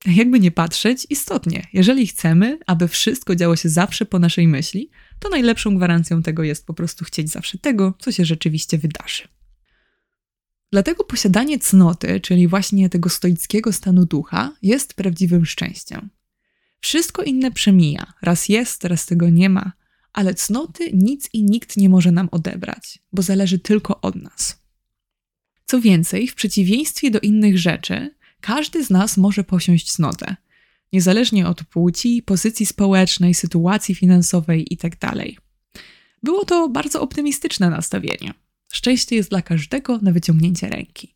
[0.06, 5.28] Jakby nie patrzeć, istotnie, jeżeli chcemy, aby wszystko działo się zawsze po naszej myśli, to
[5.28, 9.22] najlepszą gwarancją tego jest po prostu chcieć zawsze tego, co się rzeczywiście wydarzy.
[10.72, 16.10] Dlatego posiadanie cnoty, czyli właśnie tego stoickiego stanu ducha, jest prawdziwym szczęściem.
[16.80, 19.72] Wszystko inne przemija, raz jest, raz tego nie ma,
[20.12, 24.58] ale cnoty nic i nikt nie może nam odebrać, bo zależy tylko od nas.
[25.66, 30.36] Co więcej, w przeciwieństwie do innych rzeczy, każdy z nas może posiąść cnotę,
[30.92, 35.12] niezależnie od płci, pozycji społecznej, sytuacji finansowej itd.
[36.22, 38.34] Było to bardzo optymistyczne nastawienie.
[38.72, 41.14] Szczęście jest dla każdego na wyciągnięcie ręki.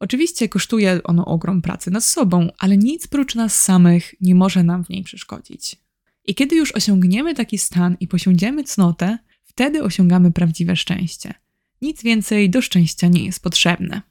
[0.00, 4.84] Oczywiście kosztuje ono ogrom pracy nad sobą, ale nic prócz nas samych nie może nam
[4.84, 5.76] w niej przeszkodzić.
[6.24, 11.34] I kiedy już osiągniemy taki stan i posiądziemy cnotę, wtedy osiągamy prawdziwe szczęście.
[11.82, 14.02] Nic więcej do szczęścia nie jest potrzebne.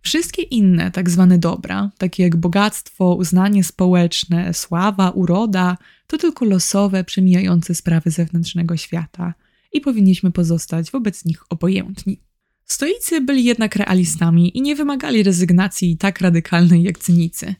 [0.00, 7.04] Wszystkie inne tak zwane dobra, takie jak bogactwo, uznanie społeczne, sława, uroda, to tylko losowe,
[7.04, 9.34] przemijające sprawy zewnętrznego świata
[9.72, 12.20] i powinniśmy pozostać wobec nich obojętni.
[12.64, 17.54] Stoicy byli jednak realistami i nie wymagali rezygnacji tak radykalnej jak cynicy.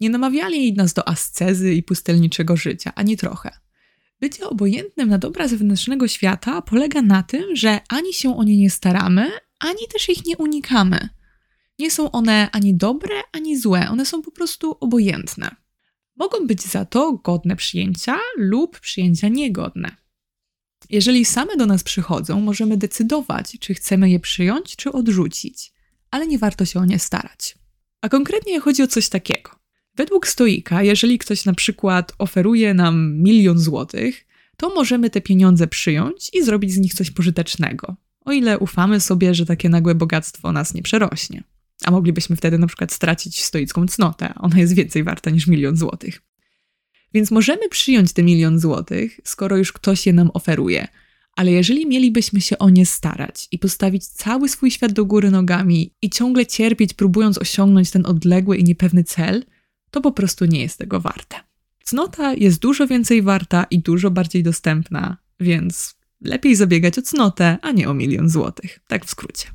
[0.00, 3.50] Nie namawiali nas do ascezy i pustelniczego życia, ani trochę.
[4.20, 8.70] Bycie obojętnym na dobra zewnętrznego świata polega na tym, że ani się o nie nie
[8.70, 11.08] staramy, ani też ich nie unikamy.
[11.78, 15.56] Nie są one ani dobre, ani złe, one są po prostu obojętne.
[16.16, 19.96] Mogą być za to godne przyjęcia lub przyjęcia niegodne.
[20.92, 25.72] Jeżeli same do nas przychodzą, możemy decydować, czy chcemy je przyjąć, czy odrzucić,
[26.10, 27.58] ale nie warto się o nie starać.
[28.00, 29.50] A konkretnie chodzi o coś takiego.
[29.96, 34.26] Według stoika, jeżeli ktoś na przykład oferuje nam milion złotych,
[34.56, 39.34] to możemy te pieniądze przyjąć i zrobić z nich coś pożytecznego, o ile ufamy sobie,
[39.34, 41.44] że takie nagłe bogactwo nas nie przerośnie.
[41.84, 46.22] A moglibyśmy wtedy na przykład stracić stoicką cnotę, ona jest więcej warta niż milion złotych.
[47.14, 50.88] Więc możemy przyjąć te milion złotych, skoro już ktoś je nam oferuje.
[51.36, 55.94] Ale jeżeli mielibyśmy się o nie starać i postawić cały swój świat do góry nogami
[56.02, 59.44] i ciągle cierpieć, próbując osiągnąć ten odległy i niepewny cel,
[59.90, 61.36] to po prostu nie jest tego warte.
[61.84, 67.72] Cnota jest dużo więcej warta i dużo bardziej dostępna, więc lepiej zabiegać o cnotę, a
[67.72, 68.80] nie o milion złotych.
[68.88, 69.48] Tak w skrócie.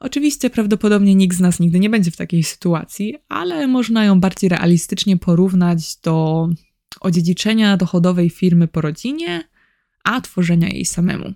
[0.00, 4.48] Oczywiście prawdopodobnie nikt z nas nigdy nie będzie w takiej sytuacji, ale można ją bardziej
[4.48, 6.48] realistycznie porównać do
[7.00, 9.48] odziedziczenia dochodowej firmy po rodzinie,
[10.04, 11.34] a tworzenia jej samemu.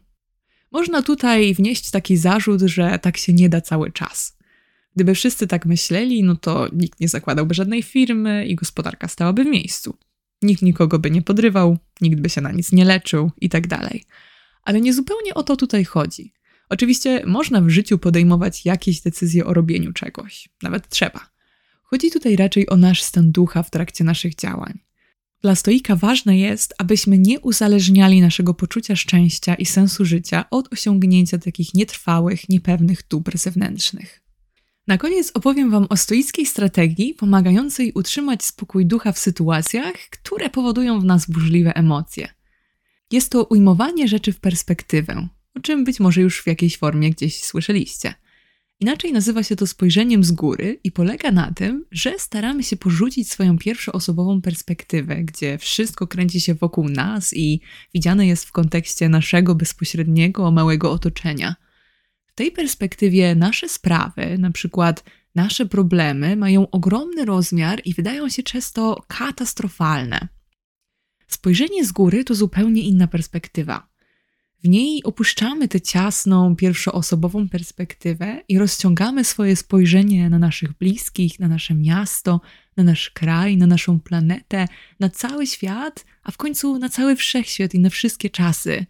[0.72, 4.36] Można tutaj wnieść taki zarzut, że tak się nie da cały czas.
[4.96, 9.46] Gdyby wszyscy tak myśleli, no to nikt nie zakładałby żadnej firmy i gospodarka stałaby w
[9.46, 9.96] miejscu.
[10.42, 14.04] Nikt nikogo by nie podrywał, nikt by się na nic nie leczył i tak dalej.
[14.62, 16.32] Ale nie zupełnie o to tutaj chodzi.
[16.68, 21.30] Oczywiście można w życiu podejmować jakieś decyzje o robieniu czegoś, nawet trzeba.
[21.82, 24.85] Chodzi tutaj raczej o nasz stan ducha w trakcie naszych działań.
[25.42, 31.38] Dla stoika ważne jest, abyśmy nie uzależniali naszego poczucia szczęścia i sensu życia od osiągnięcia
[31.38, 34.22] takich nietrwałych, niepewnych dóbr zewnętrznych.
[34.86, 41.00] Na koniec opowiem Wam o stoickiej strategii pomagającej utrzymać spokój ducha w sytuacjach, które powodują
[41.00, 42.28] w nas burzliwe emocje.
[43.12, 47.44] Jest to ujmowanie rzeczy w perspektywę, o czym być może już w jakiejś formie gdzieś
[47.44, 48.14] słyszeliście–
[48.80, 53.30] Inaczej nazywa się to spojrzeniem z góry i polega na tym, że staramy się porzucić
[53.30, 57.60] swoją pierwszoosobową perspektywę, gdzie wszystko kręci się wokół nas i
[57.94, 61.56] widziane jest w kontekście naszego bezpośredniego, małego otoczenia.
[62.26, 65.04] W tej perspektywie nasze sprawy, na przykład
[65.34, 70.28] nasze problemy, mają ogromny rozmiar i wydają się często katastrofalne.
[71.28, 73.88] Spojrzenie z góry to zupełnie inna perspektywa.
[74.66, 81.48] W niej opuszczamy tę ciasną, pierwszoosobową perspektywę i rozciągamy swoje spojrzenie na naszych bliskich, na
[81.48, 82.40] nasze miasto,
[82.76, 84.68] na nasz kraj, na naszą planetę,
[85.00, 88.86] na cały świat, a w końcu na cały wszechświat i na wszystkie czasy.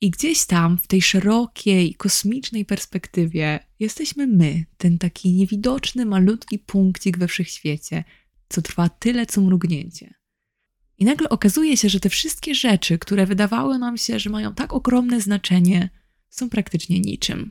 [0.00, 7.18] I gdzieś tam, w tej szerokiej, kosmicznej perspektywie, jesteśmy my, ten taki niewidoczny, malutki punkcik
[7.18, 8.04] we wszechświecie,
[8.48, 10.17] co trwa tyle co mrugnięcie.
[10.98, 14.72] I nagle okazuje się, że te wszystkie rzeczy, które wydawały nam się, że mają tak
[14.72, 15.90] ogromne znaczenie,
[16.30, 17.50] są praktycznie niczym.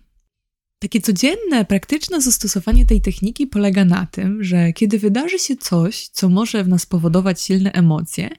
[0.80, 6.30] Takie codzienne, praktyczne zastosowanie tej techniki polega na tym, że kiedy wydarzy się coś, co
[6.30, 8.30] może w nas powodować silne emocje,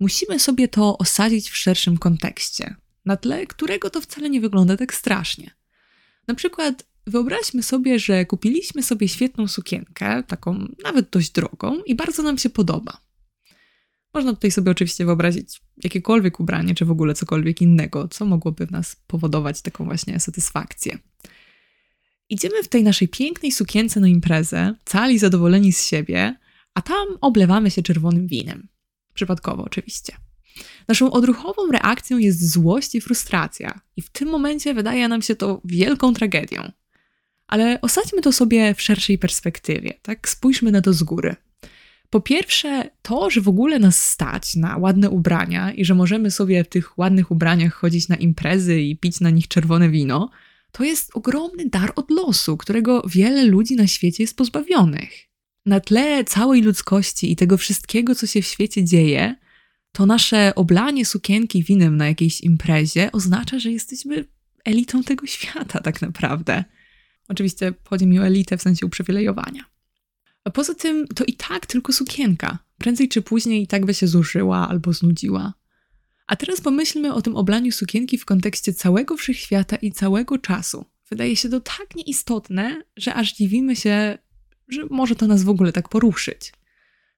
[0.00, 4.94] musimy sobie to osadzić w szerszym kontekście, na tle którego to wcale nie wygląda tak
[4.94, 5.50] strasznie.
[6.26, 12.22] Na przykład wyobraźmy sobie, że kupiliśmy sobie świetną sukienkę, taką nawet dość drogą, i bardzo
[12.22, 13.03] nam się podoba.
[14.14, 18.70] Można tutaj sobie oczywiście wyobrazić jakiekolwiek ubranie, czy w ogóle cokolwiek innego, co mogłoby w
[18.70, 20.98] nas powodować taką właśnie satysfakcję.
[22.28, 26.36] Idziemy w tej naszej pięknej sukience na imprezę, cali zadowoleni z siebie,
[26.74, 28.68] a tam oblewamy się czerwonym winem.
[29.14, 30.16] Przypadkowo oczywiście.
[30.88, 35.60] Naszą odruchową reakcją jest złość i frustracja, i w tym momencie wydaje nam się to
[35.64, 36.72] wielką tragedią.
[37.46, 40.28] Ale osadźmy to sobie w szerszej perspektywie, tak?
[40.28, 41.36] Spójrzmy na to z góry.
[42.10, 46.64] Po pierwsze, to, że w ogóle nas stać na ładne ubrania i że możemy sobie
[46.64, 50.30] w tych ładnych ubraniach chodzić na imprezy i pić na nich czerwone wino,
[50.72, 55.10] to jest ogromny dar od losu, którego wiele ludzi na świecie jest pozbawionych.
[55.66, 59.36] Na tle całej ludzkości i tego wszystkiego, co się w świecie dzieje,
[59.92, 64.24] to nasze oblanie sukienki winem na jakiejś imprezie oznacza, że jesteśmy
[64.64, 66.64] elitą tego świata, tak naprawdę.
[67.28, 69.73] Oczywiście chodzi mi o elitę w sensie uprzywilejowania.
[70.44, 72.58] A poza tym to i tak tylko sukienka.
[72.78, 75.54] Prędzej czy później i tak by się zużyła albo znudziła.
[76.26, 80.84] A teraz pomyślmy o tym oblaniu sukienki w kontekście całego wszechświata i całego czasu.
[81.10, 84.18] Wydaje się to tak nieistotne, że aż dziwimy się,
[84.68, 86.52] że może to nas w ogóle tak poruszyć.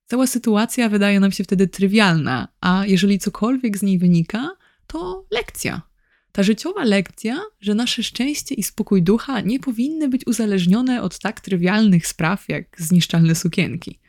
[0.07, 4.51] Cała sytuacja wydaje nam się wtedy trywialna, a jeżeli cokolwiek z niej wynika,
[4.87, 5.83] to lekcja.
[6.37, 11.41] Ta życiowa lekcja, że nasze szczęście i spokój ducha nie powinny być uzależnione od tak
[11.41, 14.01] trywialnych spraw jak zniszczalne sukienki.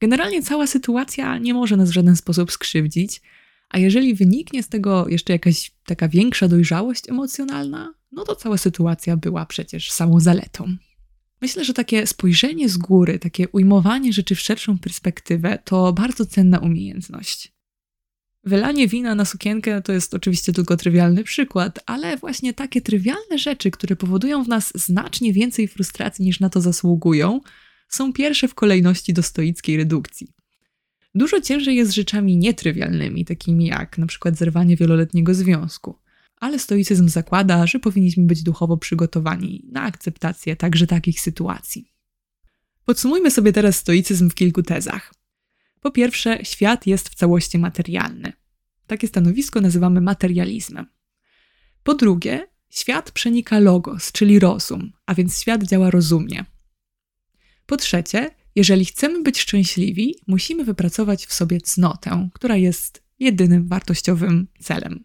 [0.00, 3.22] Generalnie cała sytuacja nie może nas w żaden sposób skrzywdzić,
[3.68, 9.16] a jeżeli wyniknie z tego jeszcze jakaś taka większa dojrzałość emocjonalna, no to cała sytuacja
[9.16, 10.76] była przecież samą zaletą.
[11.40, 16.58] Myślę, że takie spojrzenie z góry, takie ujmowanie rzeczy w szerszą perspektywę to bardzo cenna
[16.58, 17.55] umiejętność.
[18.46, 23.70] Wylanie wina na sukienkę to jest oczywiście tylko trywialny przykład, ale właśnie takie trywialne rzeczy,
[23.70, 27.40] które powodują w nas znacznie więcej frustracji niż na to zasługują,
[27.88, 30.32] są pierwsze w kolejności do stoickiej redukcji.
[31.14, 35.98] Dużo ciężej jest z rzeczami nietrywialnymi, takimi jak przykład zerwanie wieloletniego związku.
[36.40, 41.92] Ale stoicyzm zakłada, że powinniśmy być duchowo przygotowani na akceptację także takich sytuacji.
[42.84, 45.15] Podsumujmy sobie teraz stoicyzm w kilku tezach.
[45.80, 48.32] Po pierwsze, świat jest w całości materialny.
[48.86, 50.86] Takie stanowisko nazywamy materializmem.
[51.82, 56.44] Po drugie, świat przenika logos, czyli rozum, a więc świat działa rozumnie.
[57.66, 64.48] Po trzecie, jeżeli chcemy być szczęśliwi, musimy wypracować w sobie cnotę, która jest jedynym wartościowym
[64.60, 65.04] celem.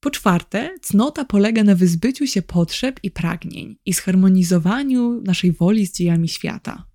[0.00, 5.92] Po czwarte, cnota polega na wyzbyciu się potrzeb i pragnień i zharmonizowaniu naszej woli z
[5.92, 6.86] dziejami świata.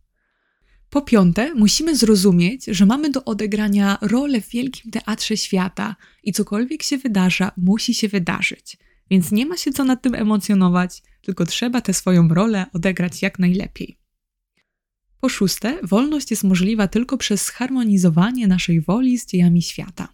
[0.91, 6.83] Po piąte, musimy zrozumieć, że mamy do odegrania rolę w wielkim teatrze świata i cokolwiek
[6.83, 8.77] się wydarza, musi się wydarzyć.
[9.09, 13.39] Więc nie ma się co nad tym emocjonować, tylko trzeba tę swoją rolę odegrać jak
[13.39, 13.97] najlepiej.
[15.21, 20.07] Po szóste, wolność jest możliwa tylko przez zharmonizowanie naszej woli z dziejami świata.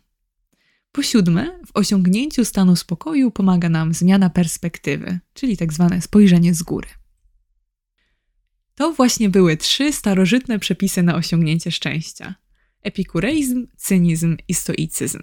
[0.92, 6.64] Po siódme, w osiągnięciu stanu spokoju pomaga nam zmiana perspektywy, czyli tak zwane spojrzenie z
[6.64, 6.88] góry.
[8.78, 12.36] To właśnie były trzy starożytne przepisy na osiągnięcie szczęścia:
[12.84, 15.20] epikureizm, cynizm i stoicyzm.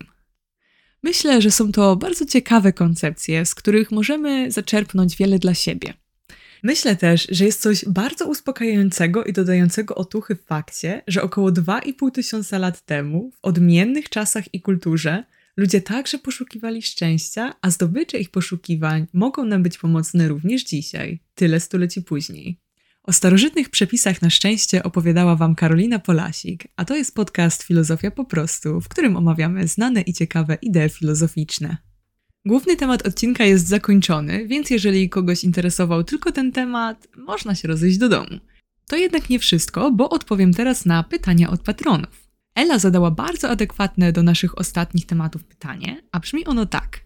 [1.03, 5.95] Myślę, że są to bardzo ciekawe koncepcje, z których możemy zaczerpnąć wiele dla siebie.
[6.63, 12.11] Myślę też, że jest coś bardzo uspokajającego i dodającego otuchy w fakcie, że około 2,5
[12.11, 15.25] tysiąca lat temu, w odmiennych czasach i kulturze,
[15.57, 21.61] ludzie także poszukiwali szczęścia, a zdobycze ich poszukiwań mogą nam być pomocne również dzisiaj, tyle
[21.61, 22.64] stuleci później.
[23.07, 28.25] O starożytnych przepisach na szczęście opowiadała Wam Karolina Polasik, a to jest podcast Filozofia po
[28.25, 31.77] prostu, w którym omawiamy znane i ciekawe idee filozoficzne.
[32.47, 37.99] Główny temat odcinka jest zakończony, więc jeżeli kogoś interesował tylko ten temat, można się rozejść
[37.99, 38.39] do domu.
[38.87, 42.29] To jednak nie wszystko, bo odpowiem teraz na pytania od patronów.
[42.55, 47.04] Ela zadała bardzo adekwatne do naszych ostatnich tematów pytanie, a brzmi ono tak.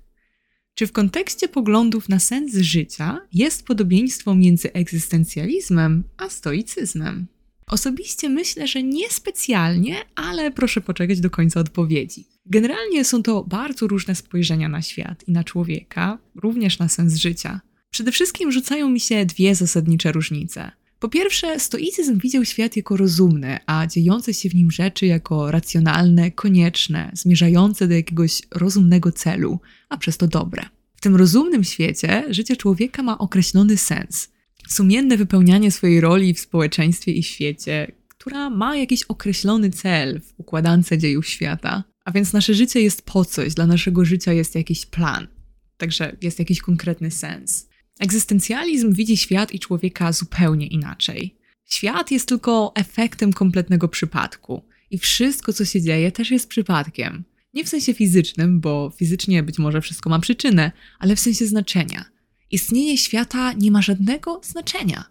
[0.79, 7.27] Czy w kontekście poglądów na sens życia jest podobieństwo między egzystencjalizmem a stoicyzmem?
[7.67, 12.27] Osobiście myślę, że niespecjalnie, ale proszę poczekać do końca odpowiedzi.
[12.47, 17.61] Generalnie są to bardzo różne spojrzenia na świat i na człowieka, również na sens życia.
[17.91, 20.71] Przede wszystkim rzucają mi się dwie zasadnicze różnice.
[20.99, 26.31] Po pierwsze, stoicyzm widział świat jako rozumny, a dziejące się w nim rzeczy jako racjonalne,
[26.31, 30.63] konieczne, zmierzające do jakiegoś rozumnego celu, a przez to dobre.
[30.97, 34.29] W tym rozumnym świecie życie człowieka ma określony sens.
[34.69, 40.91] Sumienne wypełnianie swojej roli w społeczeństwie i świecie, która ma jakiś określony cel w układance
[40.93, 41.85] dziejów świata.
[42.05, 45.29] A więc nasze życie jest po coś, dla naszego życia jest jakiś plan.
[45.77, 47.68] Także jest jakiś konkretny sens.
[47.99, 51.35] Egzystencjalizm widzi świat i człowieka zupełnie inaczej.
[51.65, 57.25] Świat jest tylko efektem kompletnego przypadku i wszystko, co się dzieje, też jest przypadkiem.
[57.55, 62.05] Nie w sensie fizycznym, bo fizycznie być może wszystko ma przyczynę, ale w sensie znaczenia.
[62.51, 65.05] Istnienie świata nie ma żadnego znaczenia.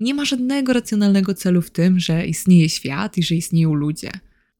[0.00, 4.10] Nie ma żadnego racjonalnego celu w tym, że istnieje świat i że istnieją ludzie.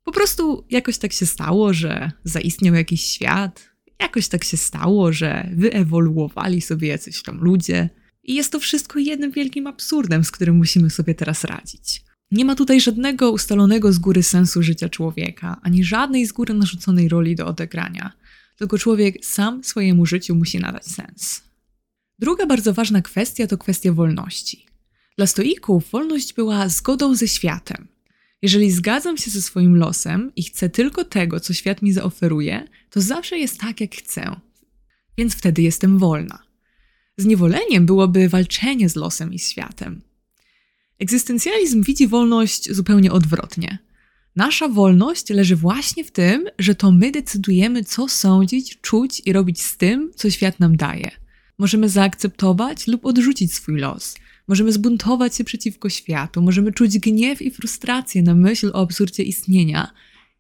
[0.05, 3.70] Po prostu jakoś tak się stało, że zaistniał jakiś świat,
[4.01, 7.89] jakoś tak się stało, że wyewoluowali sobie jacyś tam ludzie.
[8.25, 12.03] I jest to wszystko jednym wielkim absurdem, z którym musimy sobie teraz radzić.
[12.31, 17.09] Nie ma tutaj żadnego ustalonego z góry sensu życia człowieka, ani żadnej z góry narzuconej
[17.09, 18.13] roli do odegrania.
[18.57, 21.43] Tylko człowiek sam swojemu życiu musi nadać sens.
[22.19, 24.67] Druga bardzo ważna kwestia to kwestia wolności.
[25.19, 27.89] Dla stoików wolność była zgodą ze światem.
[28.43, 33.01] Jeżeli zgadzam się ze swoim losem i chcę tylko tego, co świat mi zaoferuje, to
[33.01, 34.41] zawsze jest tak, jak chcę.
[35.19, 36.43] Więc wtedy jestem wolna.
[37.17, 40.01] Zniewoleniem byłoby walczenie z losem i światem.
[40.99, 43.79] Egzystencjalizm widzi wolność zupełnie odwrotnie.
[44.37, 49.63] Nasza wolność leży właśnie w tym, że to my decydujemy, co sądzić, czuć i robić
[49.63, 51.11] z tym, co świat nam daje.
[51.59, 54.17] Możemy zaakceptować lub odrzucić swój los.
[54.49, 59.93] Możemy zbuntować się przeciwko światu, możemy czuć gniew i frustrację na myśl o absurdzie istnienia.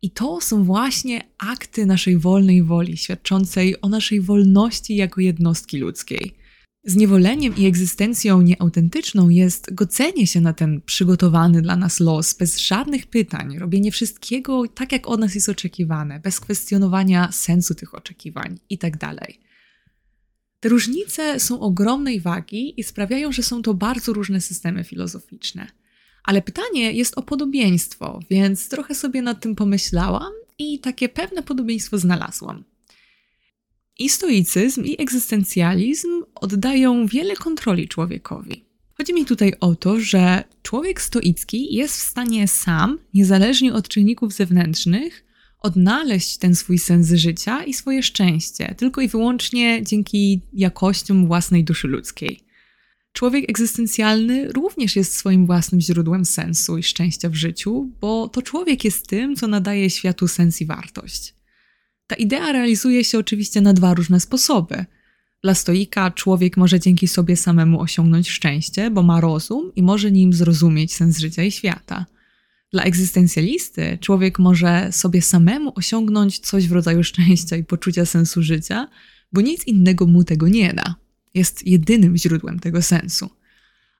[0.02, 6.40] I to są właśnie akty naszej wolnej woli, świadczącej o naszej wolności jako jednostki ludzkiej.
[6.84, 13.06] Zniewoleniem i egzystencją nieautentyczną jest godzenie się na ten przygotowany dla nas los, bez żadnych
[13.06, 18.98] pytań, robienie wszystkiego tak, jak od nas jest oczekiwane, bez kwestionowania sensu tych oczekiwań itd.
[18.98, 19.30] Tak
[20.60, 25.79] Te różnice są ogromnej wagi i sprawiają, że są to bardzo różne systemy filozoficzne.
[26.24, 31.98] Ale pytanie jest o podobieństwo, więc trochę sobie nad tym pomyślałam i takie pewne podobieństwo
[31.98, 32.64] znalazłam.
[33.98, 38.64] I stoicyzm, i egzystencjalizm oddają wiele kontroli człowiekowi.
[38.94, 44.32] Chodzi mi tutaj o to, że człowiek stoicki jest w stanie sam, niezależnie od czynników
[44.32, 45.24] zewnętrznych,
[45.60, 51.88] odnaleźć ten swój sens życia i swoje szczęście, tylko i wyłącznie dzięki jakościom własnej duszy
[51.88, 52.40] ludzkiej.
[53.12, 58.84] Człowiek egzystencjalny również jest swoim własnym źródłem sensu i szczęścia w życiu, bo to człowiek
[58.84, 61.34] jest tym, co nadaje światu sens i wartość.
[62.06, 64.84] Ta idea realizuje się oczywiście na dwa różne sposoby.
[65.42, 70.32] Dla stoika człowiek może dzięki sobie samemu osiągnąć szczęście, bo ma rozum i może nim
[70.32, 72.06] zrozumieć sens życia i świata.
[72.72, 78.88] Dla egzystencjalisty człowiek może sobie samemu osiągnąć coś w rodzaju szczęścia i poczucia sensu życia,
[79.32, 80.94] bo nic innego mu tego nie da.
[81.34, 83.30] Jest jedynym źródłem tego sensu.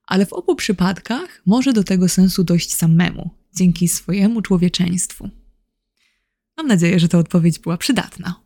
[0.06, 5.30] Ale w obu przypadkach może do tego sensu dojść samemu, dzięki swojemu człowieczeństwu.
[6.56, 8.40] Mam nadzieję, że ta odpowiedź była przydatna.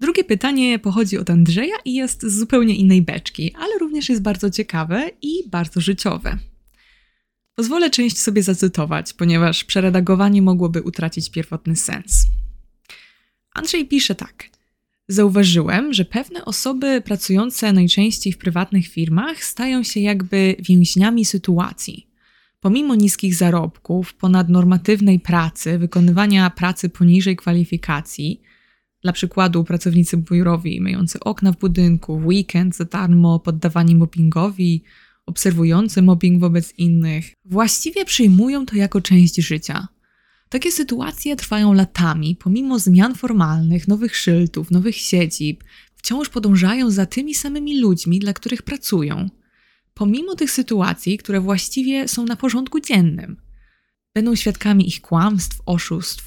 [0.00, 4.50] Drugie pytanie pochodzi od Andrzeja i jest z zupełnie innej beczki, ale również jest bardzo
[4.50, 6.38] ciekawe i bardzo życiowe.
[7.54, 12.26] Pozwolę część sobie zacytować, ponieważ przeredagowanie mogłoby utracić pierwotny sens.
[13.52, 14.55] Andrzej pisze tak.
[15.08, 22.06] Zauważyłem, że pewne osoby pracujące najczęściej w prywatnych firmach stają się jakby więźniami sytuacji.
[22.60, 28.42] Pomimo niskich zarobków, ponadnormatywnej pracy, wykonywania pracy poniżej kwalifikacji,
[29.02, 34.84] dla przykładu pracownicy biurowi myjący okna w budynku, w weekend za darmo, poddawani mobbingowi,
[35.26, 39.88] obserwujący mobbing wobec innych, właściwie przyjmują to jako część życia.
[40.48, 45.64] Takie sytuacje trwają latami, pomimo zmian formalnych, nowych szyltów, nowych siedzib,
[45.96, 49.28] wciąż podążają za tymi samymi ludźmi, dla których pracują–
[49.96, 53.36] pomimo tych sytuacji, które właściwie są na porządku dziennym.
[54.14, 56.24] Będą świadkami ich kłamstw, oszustw.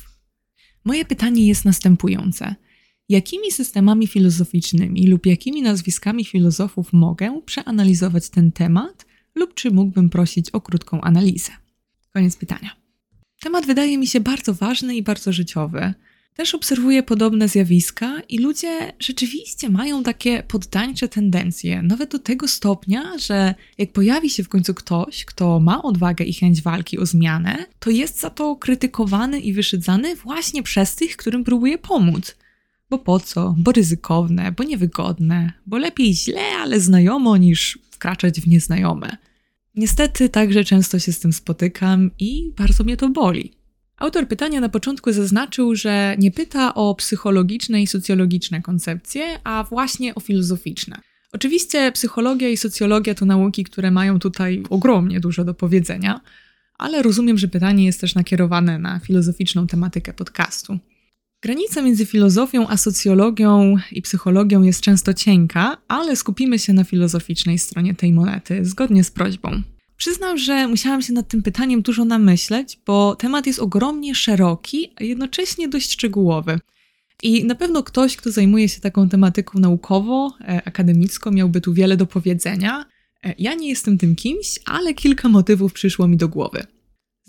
[0.85, 2.55] Moje pytanie jest następujące.
[3.09, 9.05] Jakimi systemami filozoficznymi lub jakimi nazwiskami filozofów mogę przeanalizować ten temat,
[9.35, 11.51] lub czy mógłbym prosić o krótką analizę?
[12.13, 12.78] Koniec pytania.
[13.39, 15.93] Temat wydaje mi się bardzo ważny i bardzo życiowy.
[16.35, 23.17] Też obserwuję podobne zjawiska i ludzie rzeczywiście mają takie poddańcze tendencje, nawet do tego stopnia,
[23.17, 27.65] że jak pojawi się w końcu ktoś, kto ma odwagę i chęć walki o zmianę,
[27.79, 32.35] to jest za to krytykowany i wyszydzany właśnie przez tych, którym próbuje pomóc.
[32.89, 33.55] Bo po co?
[33.57, 39.17] Bo ryzykowne, bo niewygodne, bo lepiej źle, ale znajomo niż wkraczać w nieznajome.
[39.79, 43.51] Niestety także często się z tym spotykam i bardzo mnie to boli.
[43.97, 50.15] Autor pytania na początku zaznaczył, że nie pyta o psychologiczne i socjologiczne koncepcje, a właśnie
[50.15, 51.01] o filozoficzne.
[51.33, 56.21] Oczywiście psychologia i socjologia to nauki, które mają tutaj ogromnie dużo do powiedzenia,
[56.77, 60.79] ale rozumiem, że pytanie jest też nakierowane na filozoficzną tematykę podcastu.
[61.41, 67.59] Granica między filozofią a socjologią i psychologią jest często cienka, ale skupimy się na filozoficznej
[67.59, 69.61] stronie tej monety, zgodnie z prośbą.
[69.97, 75.03] Przyznam, że musiałam się nad tym pytaniem dużo namyśleć, bo temat jest ogromnie szeroki, a
[75.03, 76.59] jednocześnie dość szczegółowy.
[77.23, 81.97] I na pewno ktoś, kto zajmuje się taką tematyką naukowo, e, akademicko, miałby tu wiele
[81.97, 82.85] do powiedzenia.
[83.23, 86.63] E, ja nie jestem tym kimś, ale kilka motywów przyszło mi do głowy.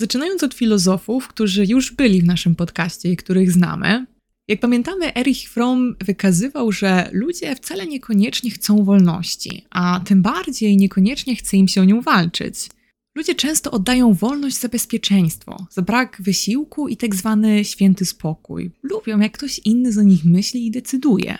[0.01, 4.06] Zaczynając od filozofów, którzy już byli w naszym podcaście i których znamy,
[4.48, 11.36] jak pamiętamy, Erich Fromm wykazywał, że ludzie wcale niekoniecznie chcą wolności, a tym bardziej niekoniecznie
[11.36, 12.68] chce im się o nią walczyć.
[13.14, 18.70] Ludzie często oddają wolność za bezpieczeństwo, za brak wysiłku i tak zwany święty spokój.
[18.82, 21.39] Lubią, jak ktoś inny za nich myśli i decyduje.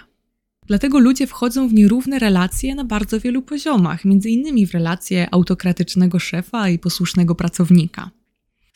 [0.67, 6.19] Dlatego ludzie wchodzą w nierówne relacje na bardzo wielu poziomach, między innymi w relacje autokratycznego
[6.19, 8.11] szefa i posłusznego pracownika.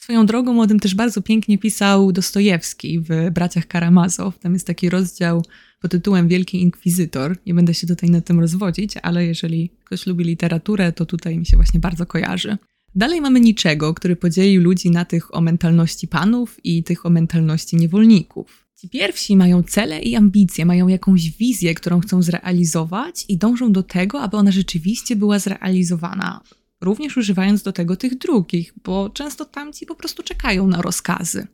[0.04, 4.38] Swoją drogą o tym też bardzo pięknie pisał Dostojewski w Braciach Karamazow.
[4.38, 5.44] Tam jest taki rozdział
[5.80, 7.36] pod tytułem Wielki Inkwizytor.
[7.46, 11.46] Nie będę się tutaj na tym rozwodzić, ale jeżeli ktoś lubi literaturę, to tutaj mi
[11.46, 12.56] się właśnie bardzo kojarzy.
[12.94, 17.76] Dalej mamy niczego, który podzielił ludzi na tych o mentalności panów i tych o mentalności
[17.76, 18.66] niewolników.
[18.80, 23.82] Ci pierwsi mają cele i ambicje, mają jakąś wizję, którą chcą zrealizować i dążą do
[23.82, 26.40] tego, aby ona rzeczywiście była zrealizowana.
[26.84, 31.46] Również używając do tego tych drugich, bo często tamci po prostu czekają na rozkazy.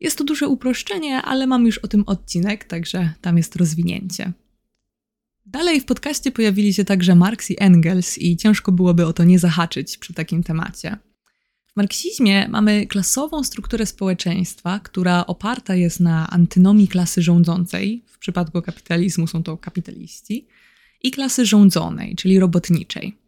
[0.00, 4.32] Jest to duże uproszczenie, ale mam już o tym odcinek, także tam jest rozwinięcie.
[5.46, 9.38] Dalej w podcaście pojawili się także Marx i Engels i ciężko byłoby o to nie
[9.38, 10.96] zahaczyć przy takim temacie.
[11.66, 18.62] W marksizmie mamy klasową strukturę społeczeństwa, która oparta jest na antynomii klasy rządzącej, w przypadku
[18.62, 20.46] kapitalizmu są to kapitaliści,
[21.02, 23.27] i klasy rządzonej, czyli robotniczej.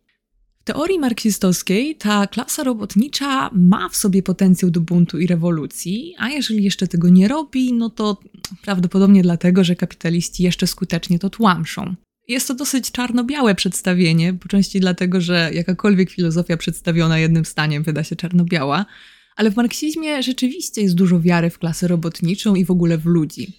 [0.71, 6.65] Teorii marksistowskiej ta klasa robotnicza ma w sobie potencjał do buntu i rewolucji, a jeżeli
[6.65, 8.21] jeszcze tego nie robi, no to
[8.63, 11.95] prawdopodobnie dlatego, że kapitaliści jeszcze skutecznie to tłamszą.
[12.29, 18.05] Jest to dosyć czarno-białe przedstawienie, po części dlatego, że jakakolwiek filozofia przedstawiona jednym zdaniem wyda
[18.05, 18.87] się czarno-biała,
[19.37, 23.53] ale w marksizmie rzeczywiście jest dużo wiary w klasę robotniczą i w ogóle w ludzi.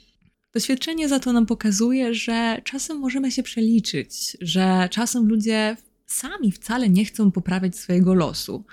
[0.53, 5.77] Doświadczenie za to nam pokazuje, że czasem możemy się przeliczyć, że czasem ludzie
[6.11, 8.65] sami wcale nie chcą poprawiać swojego losu.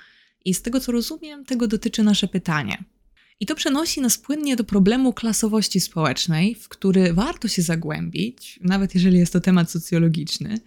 [0.44, 2.84] I z tego co rozumiem, tego dotyczy nasze pytanie.
[3.40, 8.94] I to przenosi nas płynnie do problemu klasowości społecznej, w który warto się zagłębić, nawet
[8.94, 10.58] jeżeli jest to temat socjologiczny,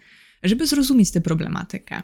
[0.44, 2.02] żeby zrozumieć tę problematykę.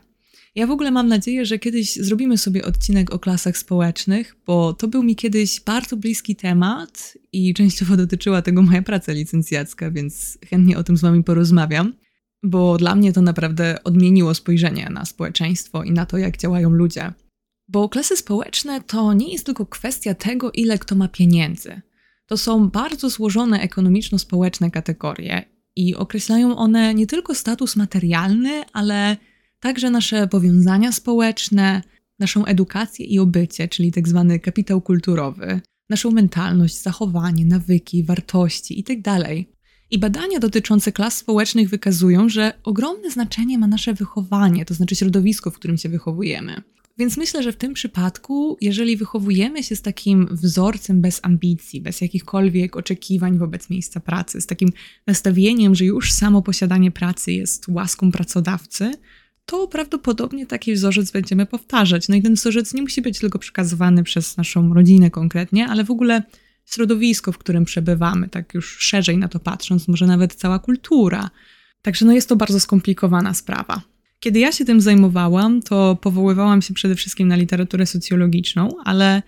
[0.55, 4.87] Ja w ogóle mam nadzieję, że kiedyś zrobimy sobie odcinek o klasach społecznych, bo to
[4.87, 10.77] był mi kiedyś bardzo bliski temat i częściowo dotyczyła tego moja praca licencjacka, więc chętnie
[10.77, 11.93] o tym z Wami porozmawiam,
[12.43, 17.13] bo dla mnie to naprawdę odmieniło spojrzenie na społeczeństwo i na to, jak działają ludzie.
[17.67, 21.81] Bo klasy społeczne to nie jest tylko kwestia tego, ile kto ma pieniędzy.
[22.25, 25.43] To są bardzo złożone ekonomiczno-społeczne kategorie
[25.75, 29.17] i określają one nie tylko status materialny, ale
[29.59, 31.81] także nasze powiązania społeczne,
[32.19, 39.19] naszą edukację i obycie, czyli tak zwany kapitał kulturowy, naszą mentalność, zachowanie, nawyki, wartości itd.
[39.91, 45.51] I badania dotyczące klas społecznych wykazują, że ogromne znaczenie ma nasze wychowanie, to znaczy środowisko,
[45.51, 46.61] w którym się wychowujemy.
[46.97, 52.01] Więc myślę, że w tym przypadku, jeżeli wychowujemy się z takim wzorcem bez ambicji, bez
[52.01, 54.69] jakichkolwiek oczekiwań wobec miejsca pracy, z takim
[55.07, 58.91] nastawieniem, że już samo posiadanie pracy jest łaską pracodawcy,
[59.45, 62.07] to prawdopodobnie taki wzorzec będziemy powtarzać.
[62.09, 65.91] No i ten wzorzec nie musi być tylko przekazywany przez naszą rodzinę konkretnie, ale w
[65.91, 66.23] ogóle
[66.73, 71.29] środowisko, w którym przebywamy, tak już szerzej na to patrząc, może nawet cała kultura.
[71.81, 73.81] Także no jest to bardzo skomplikowana sprawa.
[74.19, 79.21] Kiedy ja się tym zajmowałam, to powoływałam się przede wszystkim na literaturę socjologiczną, ale,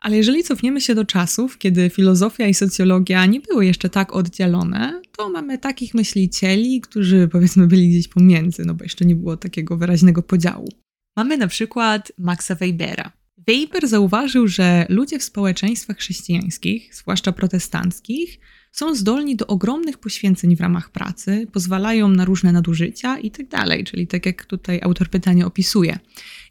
[0.00, 5.02] ale jeżeli cofniemy się do czasów, kiedy filozofia i socjologia nie były jeszcze tak oddzielone,
[5.16, 9.76] to mamy takich myślicieli, którzy powiedzmy byli gdzieś pomiędzy, no bo jeszcze nie było takiego
[9.76, 10.68] wyraźnego podziału.
[11.16, 13.12] Mamy na przykład Maxa Webera.
[13.46, 18.38] Weber zauważył, że ludzie w społeczeństwach chrześcijańskich, zwłaszcza protestanckich,
[18.72, 24.06] są zdolni do ogromnych poświęceń w ramach pracy, pozwalają na różne nadużycia itd., tak czyli
[24.06, 25.98] tak jak tutaj autor pytania opisuje.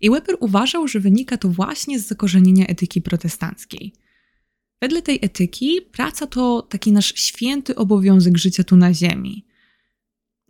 [0.02, 3.94] I Weber uważał, że wynika to właśnie z zakorzenienia etyki protestanckiej.
[4.82, 9.45] Wedle tej etyki praca to taki nasz święty obowiązek życia tu na ziemi.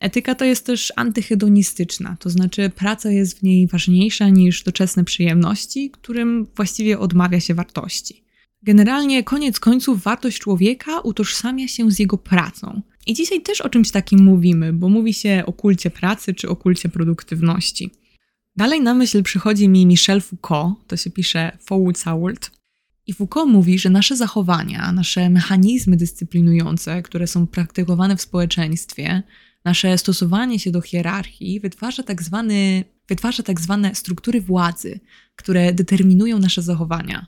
[0.04, 5.90] Etyka to jest też antyhedonistyczna, to znaczy praca jest w niej ważniejsza niż doczesne przyjemności,
[5.92, 8.24] którym właściwie odmawia się wartości.
[8.64, 12.82] Generalnie, koniec końców, wartość człowieka utożsamia się z jego pracą.
[13.08, 16.56] I dzisiaj też o czymś takim mówimy, bo mówi się o kulcie pracy czy o
[16.56, 17.92] kulcie produktywności.
[18.56, 22.52] Dalej na myśl przychodzi mi Michel Foucault, to się pisze Foucault.
[23.08, 29.24] I Foucault mówi, że nasze zachowania, nasze mechanizmy dyscyplinujące, które są praktykowane w społeczeństwie,
[29.66, 35.00] nasze stosowanie się do hierarchii wytwarza tak, zwany, wytwarza tak zwane struktury władzy,
[35.36, 37.28] które determinują nasze zachowania.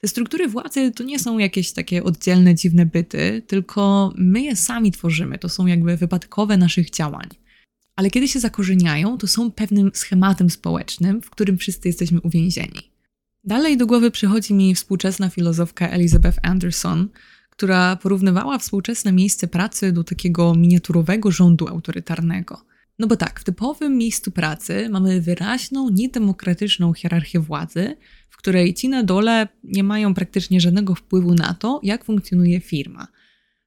[0.00, 4.92] Te struktury władzy to nie są jakieś takie oddzielne, dziwne byty, tylko my je sami
[4.92, 5.38] tworzymy.
[5.38, 7.28] To są jakby wypadkowe naszych działań.
[7.96, 12.90] Ale kiedy się zakorzeniają, to są pewnym schematem społecznym, w którym wszyscy jesteśmy uwięzieni.
[13.44, 17.08] Dalej do głowy przychodzi mi współczesna filozofka Elizabeth Anderson,
[17.56, 22.60] która porównywała współczesne miejsce pracy do takiego miniaturowego rządu autorytarnego.
[22.98, 27.96] No bo tak, w typowym miejscu pracy mamy wyraźną, niedemokratyczną hierarchię władzy,
[28.30, 33.08] w której ci na dole nie mają praktycznie żadnego wpływu na to, jak funkcjonuje firma.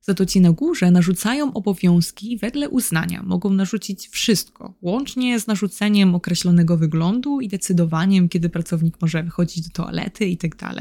[0.02, 6.16] Za to ci na górze narzucają obowiązki wedle uznania, mogą narzucić wszystko, łącznie z narzuceniem
[6.16, 10.74] określonego wyglądu i decydowaniem, kiedy pracownik może wychodzić do toalety itd.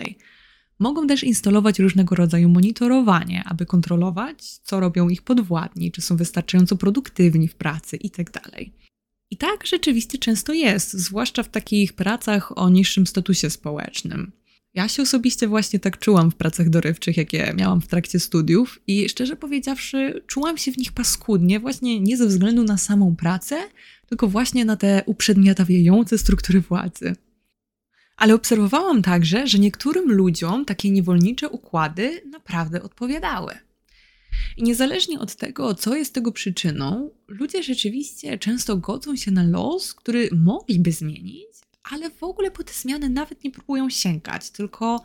[0.78, 6.76] Mogą też instalować różnego rodzaju monitorowanie, aby kontrolować, co robią ich podwładni, czy są wystarczająco
[6.76, 8.30] produktywni w pracy itd.
[8.32, 8.60] Tak
[9.30, 14.32] I tak rzeczywiście często jest, zwłaszcza w takich pracach o niższym statusie społecznym.
[14.74, 19.08] Ja się osobiście właśnie tak czułam w pracach dorywczych, jakie miałam w trakcie studiów i
[19.08, 23.56] szczerze powiedziawszy, czułam się w nich paskudnie, właśnie nie ze względu na samą pracę,
[24.06, 27.16] tylko właśnie na te uprzedmiotawiające struktury władzy.
[28.16, 33.54] Ale obserwowałam także, że niektórym ludziom takie niewolnicze układy naprawdę odpowiadały.
[34.56, 39.94] I niezależnie od tego, co jest tego przyczyną, ludzie rzeczywiście często godzą się na los,
[39.94, 41.46] który mogliby zmienić,
[41.90, 45.04] ale w ogóle po te zmiany nawet nie próbują sięgać, tylko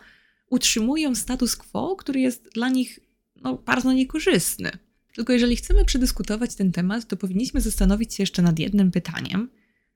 [0.49, 2.99] utrzymują status quo, który jest dla nich
[3.35, 4.71] no, bardzo niekorzystny.
[5.15, 9.49] Tylko jeżeli chcemy przedyskutować ten temat, to powinniśmy zastanowić się jeszcze nad jednym pytaniem,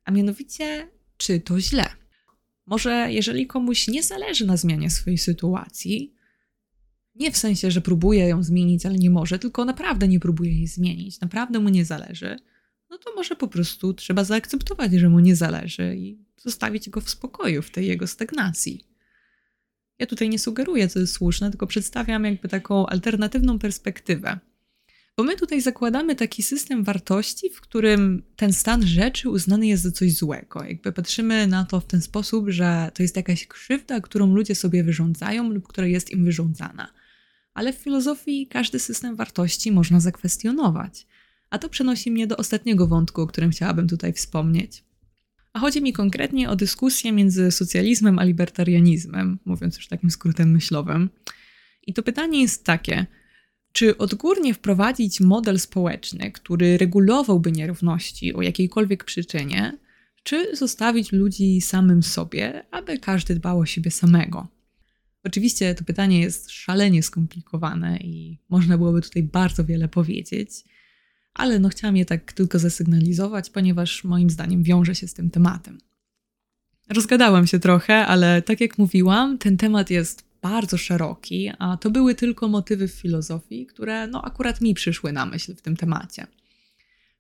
[0.06, 0.88] a mianowicie,
[1.18, 2.05] czy to źle?
[2.66, 6.14] Może jeżeli komuś nie zależy na zmianie swojej sytuacji,
[7.16, 10.68] nie w sensie, że próbuje ją zmienić, ale nie może, tylko naprawdę nie próbuje jej
[10.68, 12.38] zmienić, naprawdę mu nie zależy,
[12.90, 17.10] no to może po prostu trzeba zaakceptować, że mu nie zależy i zostawić go w
[17.10, 18.88] spokoju, w tej jego stagnacji.
[20.00, 24.40] Ja tutaj nie sugeruję, co jest słuszne, tylko przedstawiam jakby taką alternatywną perspektywę.
[25.18, 29.92] Bo my tutaj zakładamy taki system wartości, w którym ten stan rzeczy uznany jest za
[29.92, 30.64] coś złego.
[30.64, 34.84] Jakby patrzymy na to w ten sposób, że to jest jakaś krzywda, którą ludzie sobie
[34.84, 36.94] wyrządzają lub która jest im wyrządzana.
[37.54, 41.08] Ale w filozofii każdy system wartości można zakwestionować.
[41.50, 44.84] A to przenosi mnie do ostatniego wątku, o którym chciałabym tutaj wspomnieć.
[45.54, 51.10] A chodzi mi konkretnie o dyskusję między socjalizmem a libertarianizmem, mówiąc już takim skrótem myślowym.
[51.88, 53.06] I to pytanie jest takie:
[53.76, 59.78] czy odgórnie wprowadzić model społeczny, który regulowałby nierówności o jakiejkolwiek przyczynie,
[60.24, 64.48] czy zostawić ludzi samym sobie, aby każdy dbał o siebie samego?
[65.24, 70.50] Oczywiście to pytanie jest szalenie skomplikowane i można byłoby tutaj bardzo wiele powiedzieć
[71.36, 75.78] ale no chciałam je tak tylko zasygnalizować, ponieważ moim zdaniem wiąże się z tym tematem.
[76.90, 82.16] Rozgadałam się trochę, ale tak jak mówiłam, ten temat jest bardzo szeroki, a to były
[82.16, 86.28] tylko motywy w filozofii, które no akurat mi przyszły na myśl w tym temacie.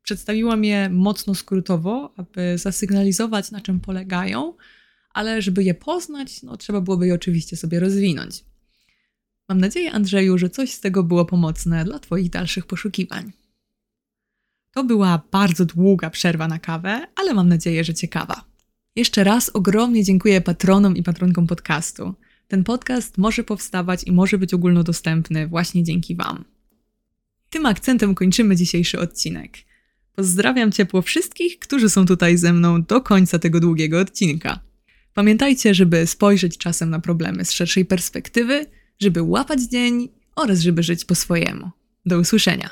[0.04, 4.54] Przedstawiłam je mocno skrótowo, aby zasygnalizować, na czym polegają,
[5.10, 8.44] ale żeby je poznać, no trzeba byłoby je oczywiście sobie rozwinąć.
[9.50, 13.32] Mam nadzieję, Andrzeju, że coś z tego było pomocne dla Twoich dalszych poszukiwań.
[14.72, 18.46] To była bardzo długa przerwa na kawę, ale mam nadzieję, że ciekawa.
[18.96, 22.16] Jeszcze raz ogromnie dziękuję patronom i patronkom podcastu
[22.48, 26.46] ten podcast może powstawać i może być ogólnodostępny właśnie dzięki Wam.
[27.50, 29.58] Tym akcentem kończymy dzisiejszy odcinek.
[30.16, 34.60] Pozdrawiam ciepło wszystkich, którzy są tutaj ze mną do końca tego długiego odcinka.
[35.14, 38.66] Pamiętajcie, żeby spojrzeć czasem na problemy z szerszej perspektywy,
[39.00, 41.72] żeby łapać dzień oraz żeby żyć po swojemu.
[42.06, 42.70] Do usłyszenia.